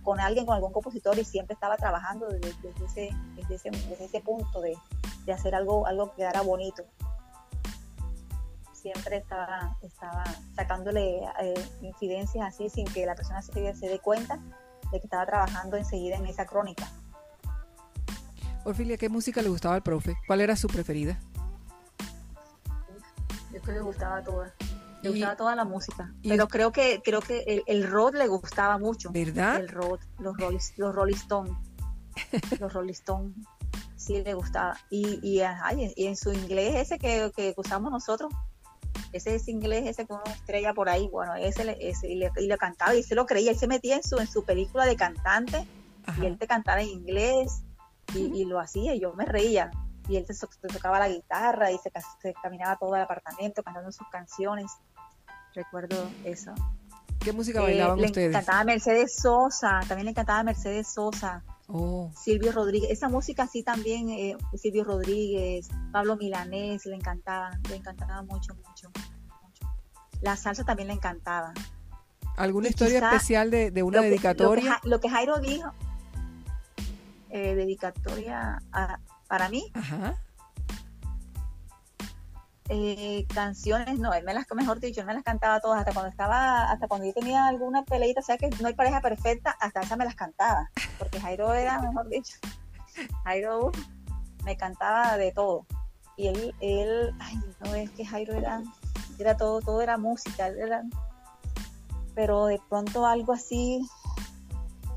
[0.04, 2.50] con alguien, con algún compositor y siempre estaba trabajando desde,
[2.86, 4.76] ese, desde ese, punto de,
[5.32, 6.84] hacer algo, algo que quedara bonito.
[8.82, 10.24] Siempre estaba, estaba
[10.56, 14.40] sacándole eh, incidencias así sin que la persona se, se dé cuenta
[14.92, 16.90] de que estaba trabajando enseguida en esa crónica.
[18.64, 20.16] Orfilia, ¿qué música le gustaba al profe?
[20.28, 21.20] ¿Cuál era su preferida?
[23.52, 24.54] Yo creo que le gustaba toda.
[25.02, 26.14] Le gustaba toda la música.
[26.24, 29.12] Pero creo que creo que el, el, rock le gustaba mucho.
[29.12, 29.58] ¿Verdad?
[29.58, 31.54] El rock, los Rolling, los Rolling Stones.
[32.60, 33.36] los Rolling Stones.
[33.96, 34.78] Sí le gustaba.
[34.90, 38.32] Y, y, y, en su inglés ese que, que usamos nosotros,
[39.14, 42.48] ese es inglés ese con una estrella por ahí, bueno, ese, ese y, le, y,
[42.48, 44.96] le, cantaba y se lo creía, él se metía en su, en su película de
[44.96, 45.68] cantante
[46.22, 47.64] y él te cantaba en inglés
[48.14, 49.72] y, y, lo hacía y yo me reía
[50.08, 50.34] y él te,
[50.68, 51.92] tocaba la guitarra y se,
[52.22, 54.72] se, caminaba todo el apartamento cantando sus canciones
[55.54, 56.54] recuerdo eso.
[57.20, 58.32] ¿Qué música bailaban eh, ustedes?
[58.32, 61.44] Le encantaba Mercedes Sosa, también le encantaba Mercedes Sosa.
[61.74, 62.12] Oh.
[62.16, 68.22] Silvio Rodríguez, esa música sí también, eh, Silvio Rodríguez, Pablo Milanés, le encantaba, le encantaba
[68.24, 68.92] mucho, mucho,
[70.22, 71.54] La salsa también le encantaba.
[72.36, 74.82] ¿Alguna historia especial de, una dedicatoria?
[74.84, 75.72] lo, que, Jairo dijo,
[77.30, 78.62] eh, dedicatoria
[79.28, 79.72] para mí.
[79.74, 80.16] Ajá.
[82.74, 86.10] Eh, canciones, no, él me las, mejor dicho, él me las cantaba todas, hasta cuando
[86.10, 89.82] estaba, hasta cuando yo tenía alguna peleita, o sea que no hay pareja perfecta, hasta
[89.82, 92.38] esa me las cantaba, porque Jairo era, mejor dicho,
[93.26, 93.74] Jairo
[94.46, 95.66] me cantaba de todo.
[96.16, 98.62] y él, él, ay, no es que Jairo era,
[99.20, 100.84] era todo, todo era música, era,
[102.16, 103.86] pero de pronto algo así,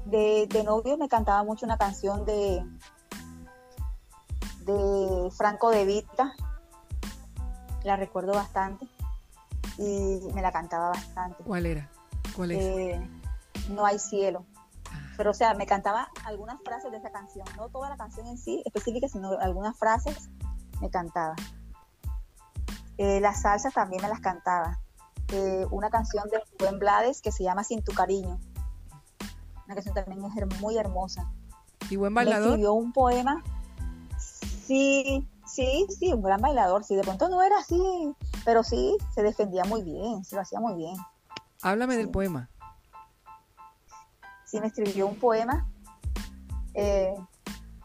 [0.05, 2.65] de, de novio me cantaba mucho una canción de,
[4.61, 6.37] de Franco de Vita,
[7.85, 8.87] la recuerdo bastante
[9.79, 11.45] y me la cantaba bastante.
[11.45, 11.91] ¿Cuál era?
[12.35, 12.59] ¿Cuál es?
[12.59, 13.11] Eh,
[13.71, 14.45] no hay cielo.
[14.91, 15.13] Ah.
[15.17, 18.39] Pero o sea, me cantaba algunas frases de esa canción, no toda la canción en
[18.39, 20.29] sí específica, sino algunas frases
[20.81, 21.37] me cantaba.
[22.97, 24.81] Eh, las salsas también me las cantaba.
[25.33, 28.39] Eh, una canción de Buen Blades que se llama Sin tu cariño.
[29.67, 31.31] Una canción también es muy hermosa.
[31.91, 32.49] ¿Y buen bailador?
[32.49, 33.43] escribió un poema.
[34.19, 36.85] Sí, sí, sí, un gran bailador.
[36.85, 37.81] Sí, de pronto no era así,
[38.45, 40.97] pero sí se defendía muy bien, se lo hacía muy bien.
[41.63, 42.51] Háblame del poema.
[44.45, 45.67] Sí, me escribió un poema.
[46.75, 47.15] Eh,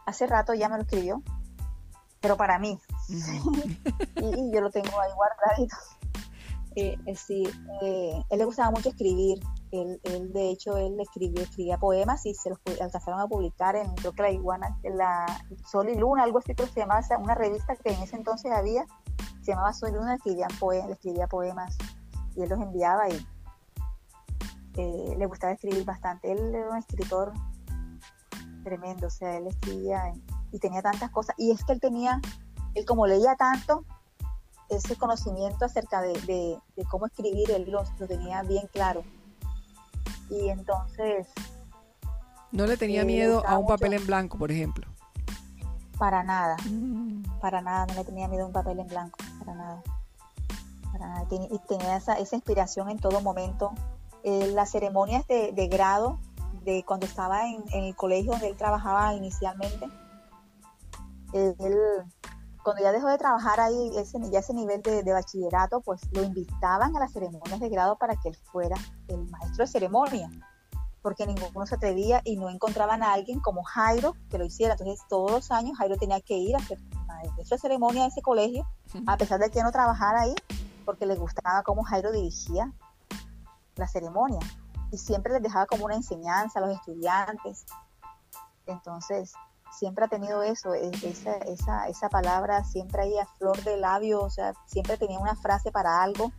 [0.04, 1.22] hace rato ya me lo escribió,
[2.20, 2.78] pero para mí.
[3.08, 5.76] y, yo lo tengo ahí guardadito.
[6.76, 7.42] Eh, eh, sí,
[7.82, 9.40] eh, él le gustaba mucho escribir.
[9.72, 13.94] Él, él, de hecho, él escribió, escribía poemas y se los alcanzaron a publicar en,
[13.94, 15.26] creo que la Iguana, la
[15.70, 18.84] Sol y Luna, algo así, que se llamaba, una revista que en ese entonces había,
[19.42, 21.76] se llamaba Sol y Luna, escribían poemas, escribía poemas
[22.34, 23.26] y él los enviaba y
[25.16, 26.32] le gustaba escribir bastante.
[26.32, 27.32] Él era un escritor
[28.64, 30.12] tremendo, o sea, él escribía
[30.52, 31.34] y tenía tantas cosas.
[31.38, 32.20] Y es que él tenía,
[32.74, 33.84] él como leía tanto,
[34.68, 36.58] ese conocimiento acerca de,
[36.88, 39.02] cómo escribir, él lo, tenía bien claro.
[40.30, 41.28] Y entonces...
[42.52, 44.86] ¿No le tenía miedo a un papel en blanco, por ejemplo?
[45.98, 47.40] Para nada, mm.
[47.40, 49.82] para nada, no le tenía miedo a un papel en blanco, para nada.
[51.30, 53.72] Y tenía esa, esa inspiración en todo momento.
[54.22, 56.18] Eh, las ceremonias de, grado,
[56.64, 59.86] de cuando estaba en, el colegio donde él trabajaba inicialmente,
[61.32, 61.56] él,
[62.62, 66.96] cuando ya dejó de trabajar ahí, ese, ya ese nivel de, bachillerato, pues lo invitaban
[66.96, 68.76] a las ceremonias de grado para que él fuera
[69.08, 70.30] el maestro de ceremonia,
[71.02, 74.74] porque ninguno se atrevía y no encontraban a alguien como Jairo que lo hiciera.
[74.74, 78.22] Entonces, todos los años Jairo tenía que ir a hacer maestro de ceremonia de ese
[78.22, 78.66] colegio,
[79.06, 80.34] a pesar de que no trabajara ahí,
[80.84, 82.72] porque le gustaba cómo Jairo dirigía
[83.76, 84.40] la ceremonia
[84.90, 87.64] y siempre les dejaba como una enseñanza a los estudiantes.
[88.66, 89.32] Entonces,
[89.70, 94.30] siempre ha tenido eso, esa, esa, esa palabra siempre ahí a flor de labio, o
[94.30, 96.32] sea, siempre tenía una frase para algo,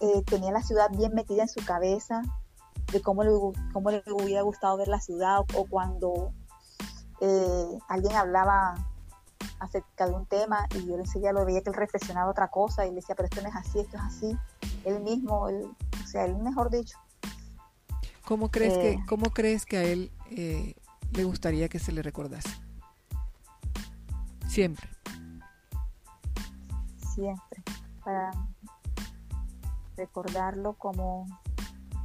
[0.00, 2.22] eh, tenía la ciudad bien metida en su cabeza,
[2.92, 3.30] de cómo le,
[3.72, 6.32] cómo le hubiera gustado ver la ciudad, o, cuando
[7.20, 8.74] eh, alguien hablaba
[9.60, 12.90] acerca de un tema y yo enseguida lo veía que él reflexionaba otra cosa y
[12.90, 14.38] le decía, pero esto no es así, esto es así,
[14.84, 15.70] él mismo, él,
[16.02, 16.98] o sea, él mejor dicho.
[18.26, 20.10] ¿Cómo crees, que, eh, ¿cómo crees que a él
[21.12, 22.48] le gustaría que se le recordase?
[24.48, 24.88] Siempre.
[27.14, 27.62] Siempre.
[28.04, 28.30] Para
[29.96, 31.26] recordarlo como,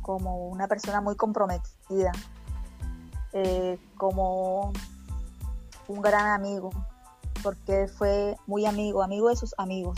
[0.01, 2.11] como una persona muy comprometida,
[3.33, 4.71] eh, como
[5.87, 6.69] un gran amigo,
[7.43, 9.97] porque fue muy amigo, amigo de sus amigos.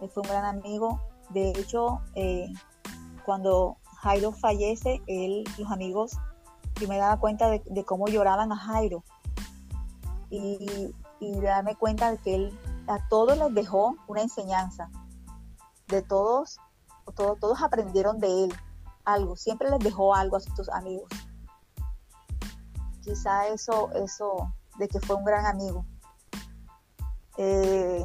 [0.00, 1.00] Él fue un gran amigo.
[1.30, 2.52] De hecho, eh,
[3.24, 6.18] cuando Jairo fallece, él, los amigos
[6.80, 9.04] y me daba cuenta de, cómo lloraban a Jairo.
[10.30, 12.58] Y, y darme cuenta de que él
[12.88, 14.90] a todos les dejó una enseñanza.
[15.88, 16.58] De todos,
[17.14, 18.54] todos, todos aprendieron de él
[19.04, 19.36] algo.
[19.36, 21.08] Siempre les dejó algo a sus amigos.
[23.02, 25.84] Quizá eso, eso de que fue un gran amigo.
[27.36, 28.04] Eh,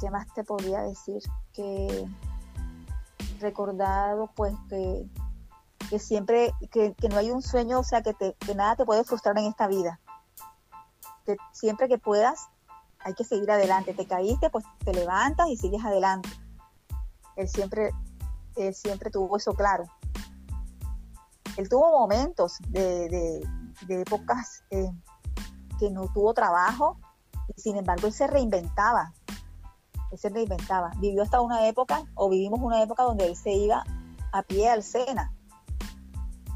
[0.00, 1.22] ¿Qué más te podría decir?
[1.52, 2.08] Que
[3.40, 5.06] recordado pues que
[5.88, 9.04] que siempre, que, no hay un sueño, o sea, que, te, que nada te puede
[9.04, 10.00] frustrar en esta vida.
[11.24, 12.48] Que siempre que puedas,
[13.00, 13.94] hay que seguir adelante.
[13.94, 16.28] Te caíste, pues te levantas y sigues adelante.
[17.36, 17.92] Él siempre,
[18.56, 19.84] él siempre tuvo eso claro.
[21.56, 23.42] Él tuvo momentos de,
[23.86, 24.90] de, épocas eh,
[25.78, 26.98] que no tuvo trabajo
[27.56, 29.12] y sin embargo él se reinventaba.
[30.12, 30.92] Él se reinventaba.
[30.98, 33.84] Vivió hasta una época, o vivimos una época donde él se iba
[34.32, 35.32] a pie al Sena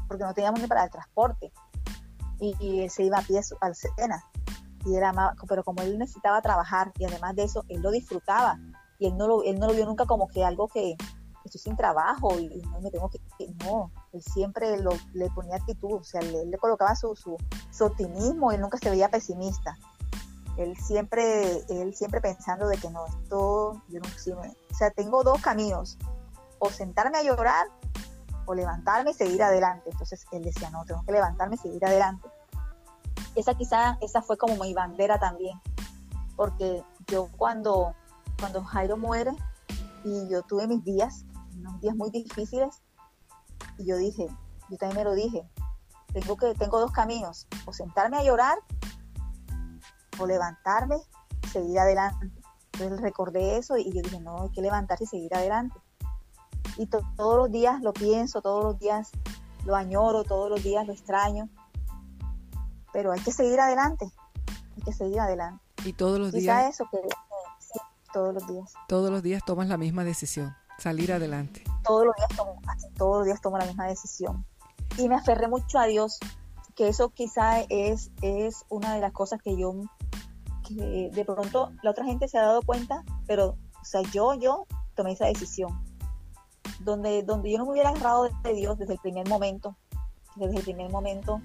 [0.07, 1.51] porque no teníamos ni para el transporte.
[2.39, 4.23] Y, se iba a pie al Sena.
[4.85, 5.13] Y era
[5.47, 8.59] pero como él necesitaba trabajar y además de eso, él lo disfrutaba.
[8.99, 10.97] Y él no lo, él no lo vio nunca como que algo que
[11.45, 13.19] estoy sin trabajo y, no me tengo que,
[13.63, 17.37] No, él siempre lo, le ponía actitud, o sea, él, le colocaba su, su,
[17.71, 19.77] su optimismo, él nunca se veía pesimista
[20.57, 24.41] él siempre, él siempre pensando de que no, esto, yo no, si o
[24.71, 25.97] sea, tengo dos caminos,
[26.59, 27.67] o sentarme a llorar
[28.45, 29.89] o levantarme y seguir adelante.
[29.91, 32.27] Entonces él decía, no, tengo que levantarme y seguir adelante.
[33.35, 35.59] esa quizá, esa fue como mi bandera también,
[36.35, 37.95] porque yo cuando,
[38.39, 39.31] cuando Jairo muere
[40.03, 41.25] y yo tuve mis días,
[41.57, 42.81] unos días muy difíciles,
[43.77, 44.27] y yo dije,
[44.69, 45.47] yo también me lo dije,
[46.13, 48.57] tengo que, tengo dos caminos, o sentarme a llorar,
[50.19, 50.97] o levantarme
[51.43, 52.31] y seguir adelante.
[52.73, 55.75] Entonces recordé eso y yo dije, no, hay que levantarse y seguir adelante.
[56.77, 59.11] Y todos los días lo pienso, todos los días
[59.65, 61.49] lo añoro, todos los días lo extraño,
[62.91, 64.11] pero hay que seguir adelante,
[64.77, 65.63] hay que seguir adelante.
[65.85, 66.69] Y todos los días.
[66.69, 66.99] eso que
[68.13, 68.73] todos los días.
[68.87, 71.63] Todos los días tomas la misma decisión, salir adelante.
[71.83, 72.61] Todos los días tomo,
[72.95, 74.45] todos los días tomo la misma decisión.
[74.97, 76.19] Y me aferré mucho a Dios,
[76.75, 79.73] que eso quizá es, es una de las cosas que yo,
[80.67, 84.67] que de pronto la otra gente se ha dado cuenta, pero, o sea, yo, yo
[84.93, 85.83] tomé esa decisión.
[86.83, 89.75] Donde, donde yo no me hubiera agarrado de Dios desde el primer momento,
[90.35, 91.41] desde el primer momento,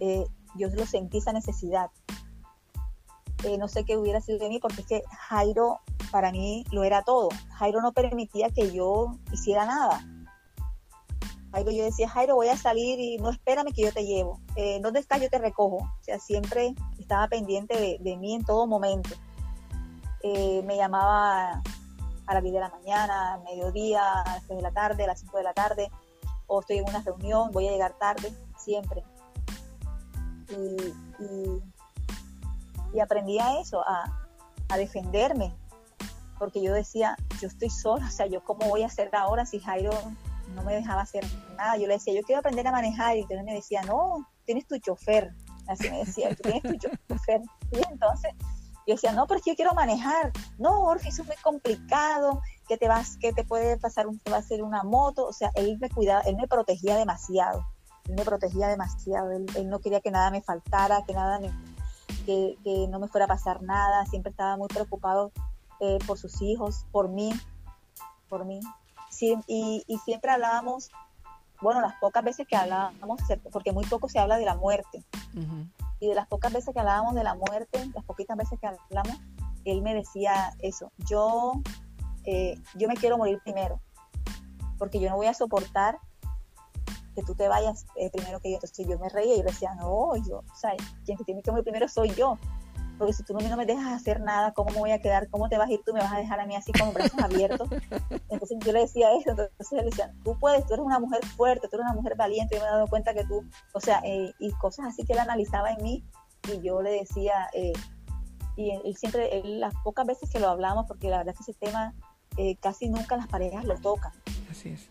[0.00, 0.26] eh,
[0.56, 1.90] yo lo sentí esa necesidad.
[3.44, 5.80] Eh, no sé qué hubiera sido de mí, porque es que Jairo
[6.10, 7.28] para mí lo era todo.
[7.58, 10.00] Jairo no permitía que yo hiciera nada.
[11.50, 14.40] Jairo, yo decía, Jairo, voy a salir y no espérame que yo te llevo.
[14.56, 15.20] Eh, ¿Dónde estás?
[15.20, 15.76] Yo te recojo.
[15.76, 19.10] O sea, siempre estaba pendiente de, mí en todo momento.
[20.22, 21.62] Eh, me llamaba
[22.26, 25.06] a las 10 de la mañana, a mediodía, a las 6 de la tarde, a
[25.08, 25.90] las 5 de la tarde,
[26.46, 29.04] o estoy en una reunión, voy a llegar tarde, siempre
[30.50, 30.92] y,
[33.00, 34.20] aprendí a eso, a,
[34.76, 35.54] defenderme,
[36.36, 39.60] porque yo decía, yo estoy sola, o sea, yo cómo voy a hacer ahora si
[39.60, 39.92] Jairo
[40.56, 41.24] no me dejaba hacer
[41.56, 41.76] nada.
[41.76, 44.76] Yo le decía, yo quiero aprender a manejar y entonces me decía, no, tienes tu
[44.78, 45.32] chofer.
[45.68, 47.40] Así me decía, tienes tu chofer.
[47.70, 48.32] Y entonces
[48.86, 50.32] yo decía, no, pero yo quiero manejar.
[50.58, 54.30] No, Jorge, eso es muy complicado, que te vas, que te puede pasar, un, te
[54.30, 55.26] va a hacer una moto.
[55.26, 57.64] O sea, él me cuidaba, él me protegía demasiado.
[58.08, 61.40] Él me protegía demasiado, él, no quería que nada me faltara, que nada
[62.26, 62.56] que,
[62.90, 65.32] no me fuera a pasar nada, siempre estaba muy preocupado
[65.80, 67.32] eh, por sus hijos, por mí,
[68.28, 68.60] por mí.
[69.46, 70.90] y, siempre hablábamos,
[71.62, 73.20] bueno, las pocas veces que hablábamos,
[73.50, 75.02] porque muy poco se habla de la muerte,
[76.04, 79.18] y de las pocas veces que hablábamos de la muerte, las poquitas veces que hablamos,
[79.64, 81.62] él me decía eso, yo,
[82.24, 83.80] eh, yo me quiero morir primero,
[84.78, 85.98] porque yo no voy a soportar
[87.14, 88.56] que tú te vayas eh, primero que yo.
[88.56, 90.72] Entonces yo me reía y yo decía, no, yo, o sea,
[91.06, 92.38] quien tiene que morir primero soy yo.
[92.98, 95.28] Porque si tú no me dejas hacer nada, ¿cómo me voy a quedar?
[95.28, 95.92] ¿Cómo te vas a ir tú?
[95.92, 97.68] ¿Me vas a dejar a mí así con brazos abiertos?
[98.30, 101.68] Entonces yo le decía eso, entonces él decía, tú puedes, tú eres una mujer fuerte,
[101.68, 104.32] tú eres una mujer valiente, yo me he dado cuenta que tú, o sea, eh,
[104.38, 106.04] y cosas así que él analizaba en mí
[106.52, 107.72] y yo le decía, eh,
[108.56, 111.60] y él, siempre, las pocas veces que lo hablamos, porque la verdad es que ese
[111.60, 111.94] tema
[112.60, 114.12] casi nunca las parejas lo tocan,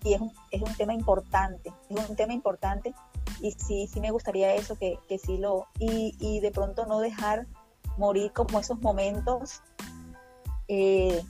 [0.03, 2.93] y es un, es un tema importante, es un tema importante
[3.41, 6.99] y sí, sí me gustaría eso, que, que sí lo, y, y de pronto no
[6.99, 7.47] dejar
[7.97, 9.61] morir como esos momentos
[10.67, 11.23] eh,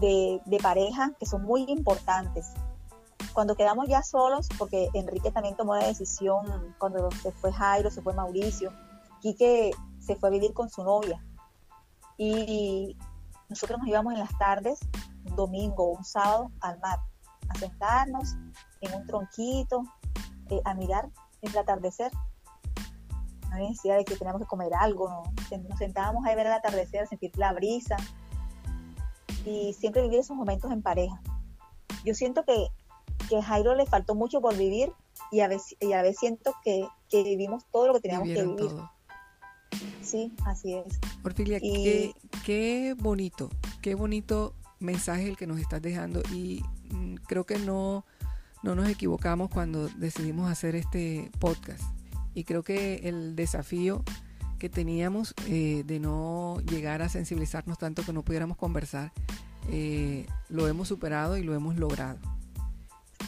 [0.00, 2.52] de, de, pareja que son muy importantes.
[3.32, 8.02] Cuando quedamos ya solos, porque Enrique también tomó la decisión, cuando se fue Jairo, se
[8.02, 8.72] fue Mauricio,
[9.20, 11.24] Quique se fue a vivir con su novia.
[12.18, 12.96] Y
[13.48, 14.80] nosotros nos íbamos en las tardes,
[15.24, 16.98] un domingo un sábado, al mar
[17.48, 18.34] a sentarnos
[18.80, 19.84] en un tronquito,
[20.50, 21.08] eh, a mirar
[21.40, 22.10] el atardecer.
[23.52, 25.22] No necesidad de que teníamos que comer algo, ¿no?
[25.68, 27.96] nos sentábamos a ver el atardecer, sentir la brisa
[29.44, 31.20] y siempre vivir esos momentos en pareja.
[32.04, 32.68] Yo siento que,
[33.28, 34.92] que a Jairo le faltó mucho por vivir
[35.30, 38.42] y a veces, y a veces siento que, que vivimos todo lo que teníamos que
[38.42, 38.70] vivir.
[40.02, 40.98] Sí, así es.
[41.22, 43.48] Porfilia, qué, qué bonito,
[43.80, 48.04] qué bonito mensaje el que nos estás dejando y mm, creo que no,
[48.62, 51.82] no nos equivocamos cuando decidimos hacer este podcast.
[52.34, 54.02] Y creo que el desafío
[54.62, 59.12] que teníamos eh, de no llegar a sensibilizarnos tanto que no pudiéramos conversar,
[59.70, 62.20] eh, lo hemos superado y lo hemos logrado.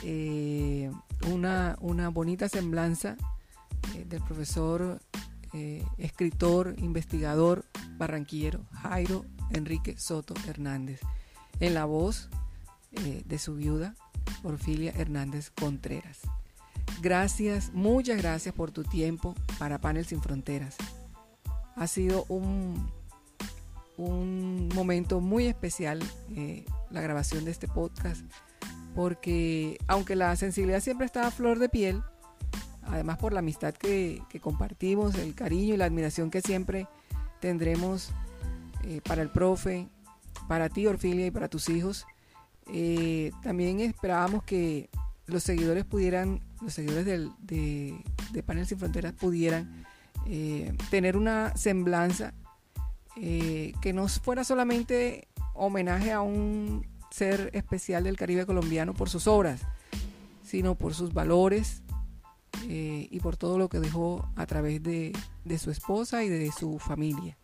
[0.05, 0.93] Eh,
[1.29, 3.17] una, una, bonita semblanza
[4.07, 5.01] del profesor,
[5.99, 7.65] escritor, investigador
[7.97, 11.01] barranquillero Jairo Enrique Soto Hernández
[11.59, 12.29] en la voz
[12.93, 13.97] de su viuda,
[14.45, 16.21] Orfilia Hernández Contreras.
[17.03, 20.77] Gracias, muchas gracias por tu tiempo para Panel Sin Fronteras.
[21.77, 22.91] Ha sido un,
[23.97, 26.01] un momento muy especial
[26.37, 28.23] eh, la grabación de este podcast,
[28.95, 32.03] porque aunque la sensibilidad siempre está a flor de piel,
[32.83, 36.87] además por la amistad que, compartimos, el cariño y la admiración que siempre
[37.41, 38.11] tendremos
[38.85, 39.89] eh, para el profe,
[40.49, 42.07] para ti, Orfilia, y para tus hijos.
[42.73, 44.89] Eh, también esperábamos que
[45.27, 49.85] los seguidores pudieran, los seguidores del, de, Panel Sin Fronteras pudieran
[50.27, 52.35] eh, tener una semblanza
[53.17, 59.27] eh, que no fuera solamente homenaje a un ser especial del Caribe colombiano por sus
[59.27, 59.63] obras,
[60.43, 61.83] sino por sus valores
[62.69, 65.13] eh, y por todo lo que dejó a través de,
[65.59, 67.39] su esposa y de su familia,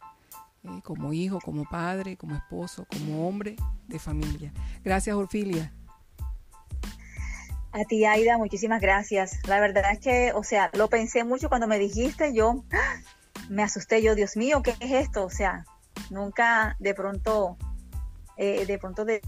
[0.83, 3.57] como hijo, como padre, como esposo, como hombre
[3.87, 4.53] de familia.
[4.83, 5.72] Gracias, Orfilia.
[7.72, 9.38] A ti, Aida, muchísimas gracias.
[9.46, 12.64] La verdad es que, o sea, lo pensé mucho cuando me dijiste, yo
[13.48, 15.24] me asusté, yo, Dios mío, ¿qué es esto?
[15.24, 15.64] O sea,
[16.10, 17.56] nunca de pronto,
[18.36, 19.20] eh, de pronto de,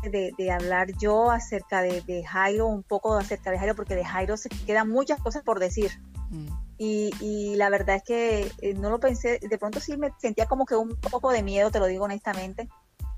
[0.53, 4.89] hablar yo acerca de, Jairo, un poco acerca de Jairo, porque de Jairo se quedan
[4.89, 5.93] muchas cosas por decir.
[6.31, 6.49] Mm.
[6.79, 10.67] Y, la verdad es que eh, no lo pensé, de pronto sí me sentía como
[10.67, 12.69] que un poco de miedo, te lo digo honestamente,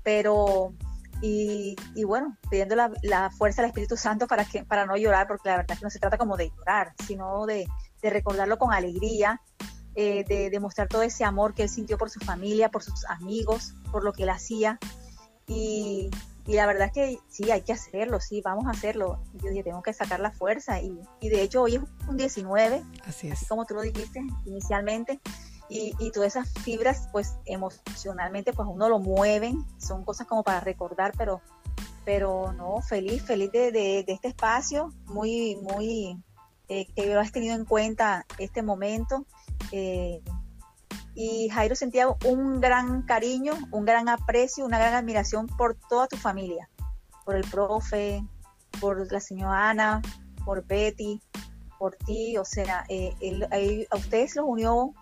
[0.03, 0.71] pero
[1.21, 5.57] y, bueno, pidiendo la, fuerza del Espíritu Santo para, que, para no llorar, porque la
[5.57, 7.67] verdad es que no se trata como de llorar, sino de,
[8.01, 9.41] recordarlo con alegría,
[9.95, 13.73] eh, de demostrar todo ese amor que él sintió por su familia, por sus amigos,
[13.91, 14.77] por lo que él hacía.
[15.47, 16.11] Y,
[16.45, 19.19] la verdad es que sí, hay que hacerlo, sí, vamos a hacerlo.
[19.33, 20.79] Yo dije, tengo que sacar la fuerza.
[20.79, 23.33] Y, y de hecho, hoy es un 19, así, es.
[23.33, 25.19] así como tú lo dijiste inicialmente
[25.69, 31.13] y, todas esas fibras pues emocionalmente pues uno lo mueven, son cosas como para recordar,
[31.17, 31.41] pero,
[32.03, 36.17] pero no, feliz, feliz de, este espacio, muy, muy,
[36.67, 39.25] eh, que has tenido en cuenta este momento.
[39.71, 40.21] Eh,
[41.15, 46.17] y Jairo sentía un gran cariño, un gran aprecio, una gran admiración por toda tu
[46.17, 46.69] familia,
[47.23, 48.21] por el profe,
[48.81, 50.01] por la señora Ana,
[50.43, 51.21] por Betty,
[51.79, 53.15] por ti, o sea, eh,
[53.89, 54.93] a ustedes los unió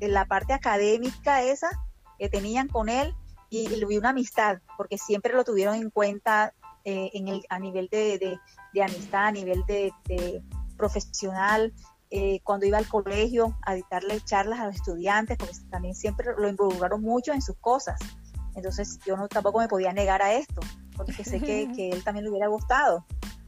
[0.00, 1.70] la parte académica esa
[2.18, 3.14] que tenían con él
[3.50, 7.88] y, y una amistad, porque siempre lo tuvieron en cuenta eh, en el, a nivel
[7.88, 8.38] de,
[8.82, 9.92] amistad, a nivel de,
[10.76, 11.72] profesional,
[12.10, 16.48] eh, cuando iba al colegio a dictarle charlas a los estudiantes, porque también siempre lo
[16.48, 17.98] involucraron mucho en sus cosas.
[18.54, 20.60] Entonces yo no tampoco me podía negar a esto,
[20.96, 23.04] porque sé que, que él también le hubiera gustado.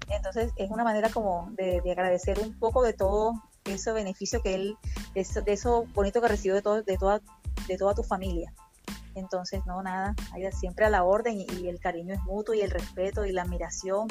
[0.08, 3.34] Entonces es una manera como de, agradecer un poco de todo
[3.74, 4.76] ese beneficio que él,
[5.14, 7.20] de eso, bonito que recibió de, todo, de, toda,
[7.68, 8.52] de toda tu familia.
[9.14, 10.14] Entonces, no, nada,
[10.52, 14.08] siempre a la orden y, el cariño es mutuo y el respeto y la admiración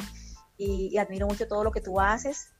[0.58, 2.52] y, admiro mucho todo lo que tú haces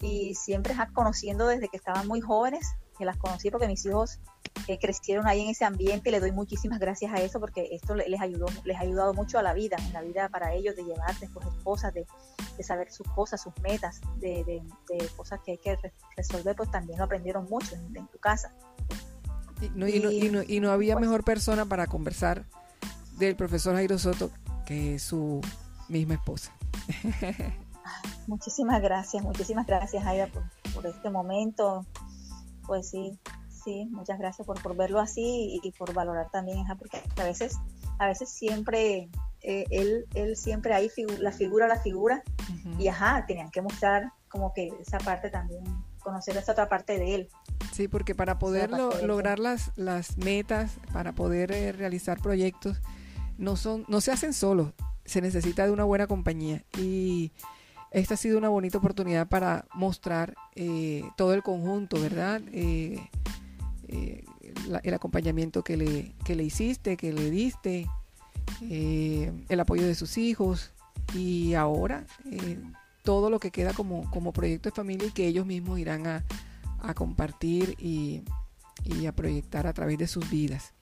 [0.00, 4.20] y siempre conociendo desde que estaban muy jóvenes, que las conocí porque mis hijos
[4.68, 7.94] eh, crecieron ahí en ese ambiente y le doy muchísimas gracias a eso porque esto
[7.94, 10.84] les ayudó, les ha ayudado mucho a la vida, en la vida para ellos de
[10.84, 12.06] llevar después cosas, de,
[12.56, 15.76] de saber sus cosas, sus metas, de, de, cosas que hay que
[16.16, 18.54] resolver, pues también lo aprendieron mucho en, tu casa.
[19.60, 22.44] Y no, y, no, había mejor persona para conversar
[23.18, 24.30] del profesor Jairo Soto
[24.66, 25.40] que su
[25.88, 26.52] misma esposa.
[28.28, 31.84] muchísimas gracias, muchísimas gracias Aida por, por, este momento.
[32.66, 33.18] Pues sí,
[33.62, 37.58] sí, muchas gracias por, por verlo así y, por valorar también, porque a veces,
[37.98, 39.08] a veces siempre
[39.42, 42.22] eh, él, él siempre ahí la figura, la figura,
[42.78, 45.64] y ajá, tenían que mostrar como que esa parte también,
[46.00, 47.28] conocer esa otra parte de él.
[47.72, 52.80] Sí, porque para poder lograr las, las metas, para poder eh, realizar proyectos,
[53.38, 54.72] no, son, no se hacen solos,
[55.04, 56.64] se necesita de una buena compañía.
[56.78, 57.32] Y
[57.90, 62.40] esta ha sido una bonita oportunidad para mostrar eh, todo el conjunto, ¿verdad?
[64.82, 67.86] El acompañamiento que le, que le hiciste, que le diste,
[68.62, 70.72] eh, el apoyo de sus hijos
[71.14, 72.58] y ahora eh,
[73.02, 76.24] todo lo que queda como, como proyecto de familia y que ellos mismos irán a,
[76.94, 78.22] compartir y,
[78.84, 80.72] y a proyectar a través de sus vidas.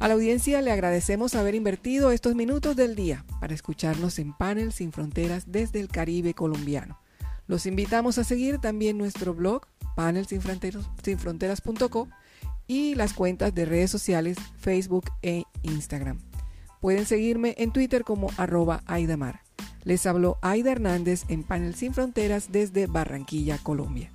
[0.00, 4.72] A la audiencia le agradecemos haber invertido estos minutos del día para escucharnos en Panel
[4.72, 6.98] Sin Fronteras desde el Caribe colombiano.
[7.46, 12.08] Los invitamos a seguir también nuestro blog panelsinfronteras.co
[12.70, 16.20] y las cuentas de redes sociales Facebook e Instagram.
[16.80, 19.40] Pueden seguirme en Twitter como arroba Aidamar.
[19.82, 24.12] Les habló Aida Hernández en Panel Sin Fronteras desde Barranquilla, Colombia.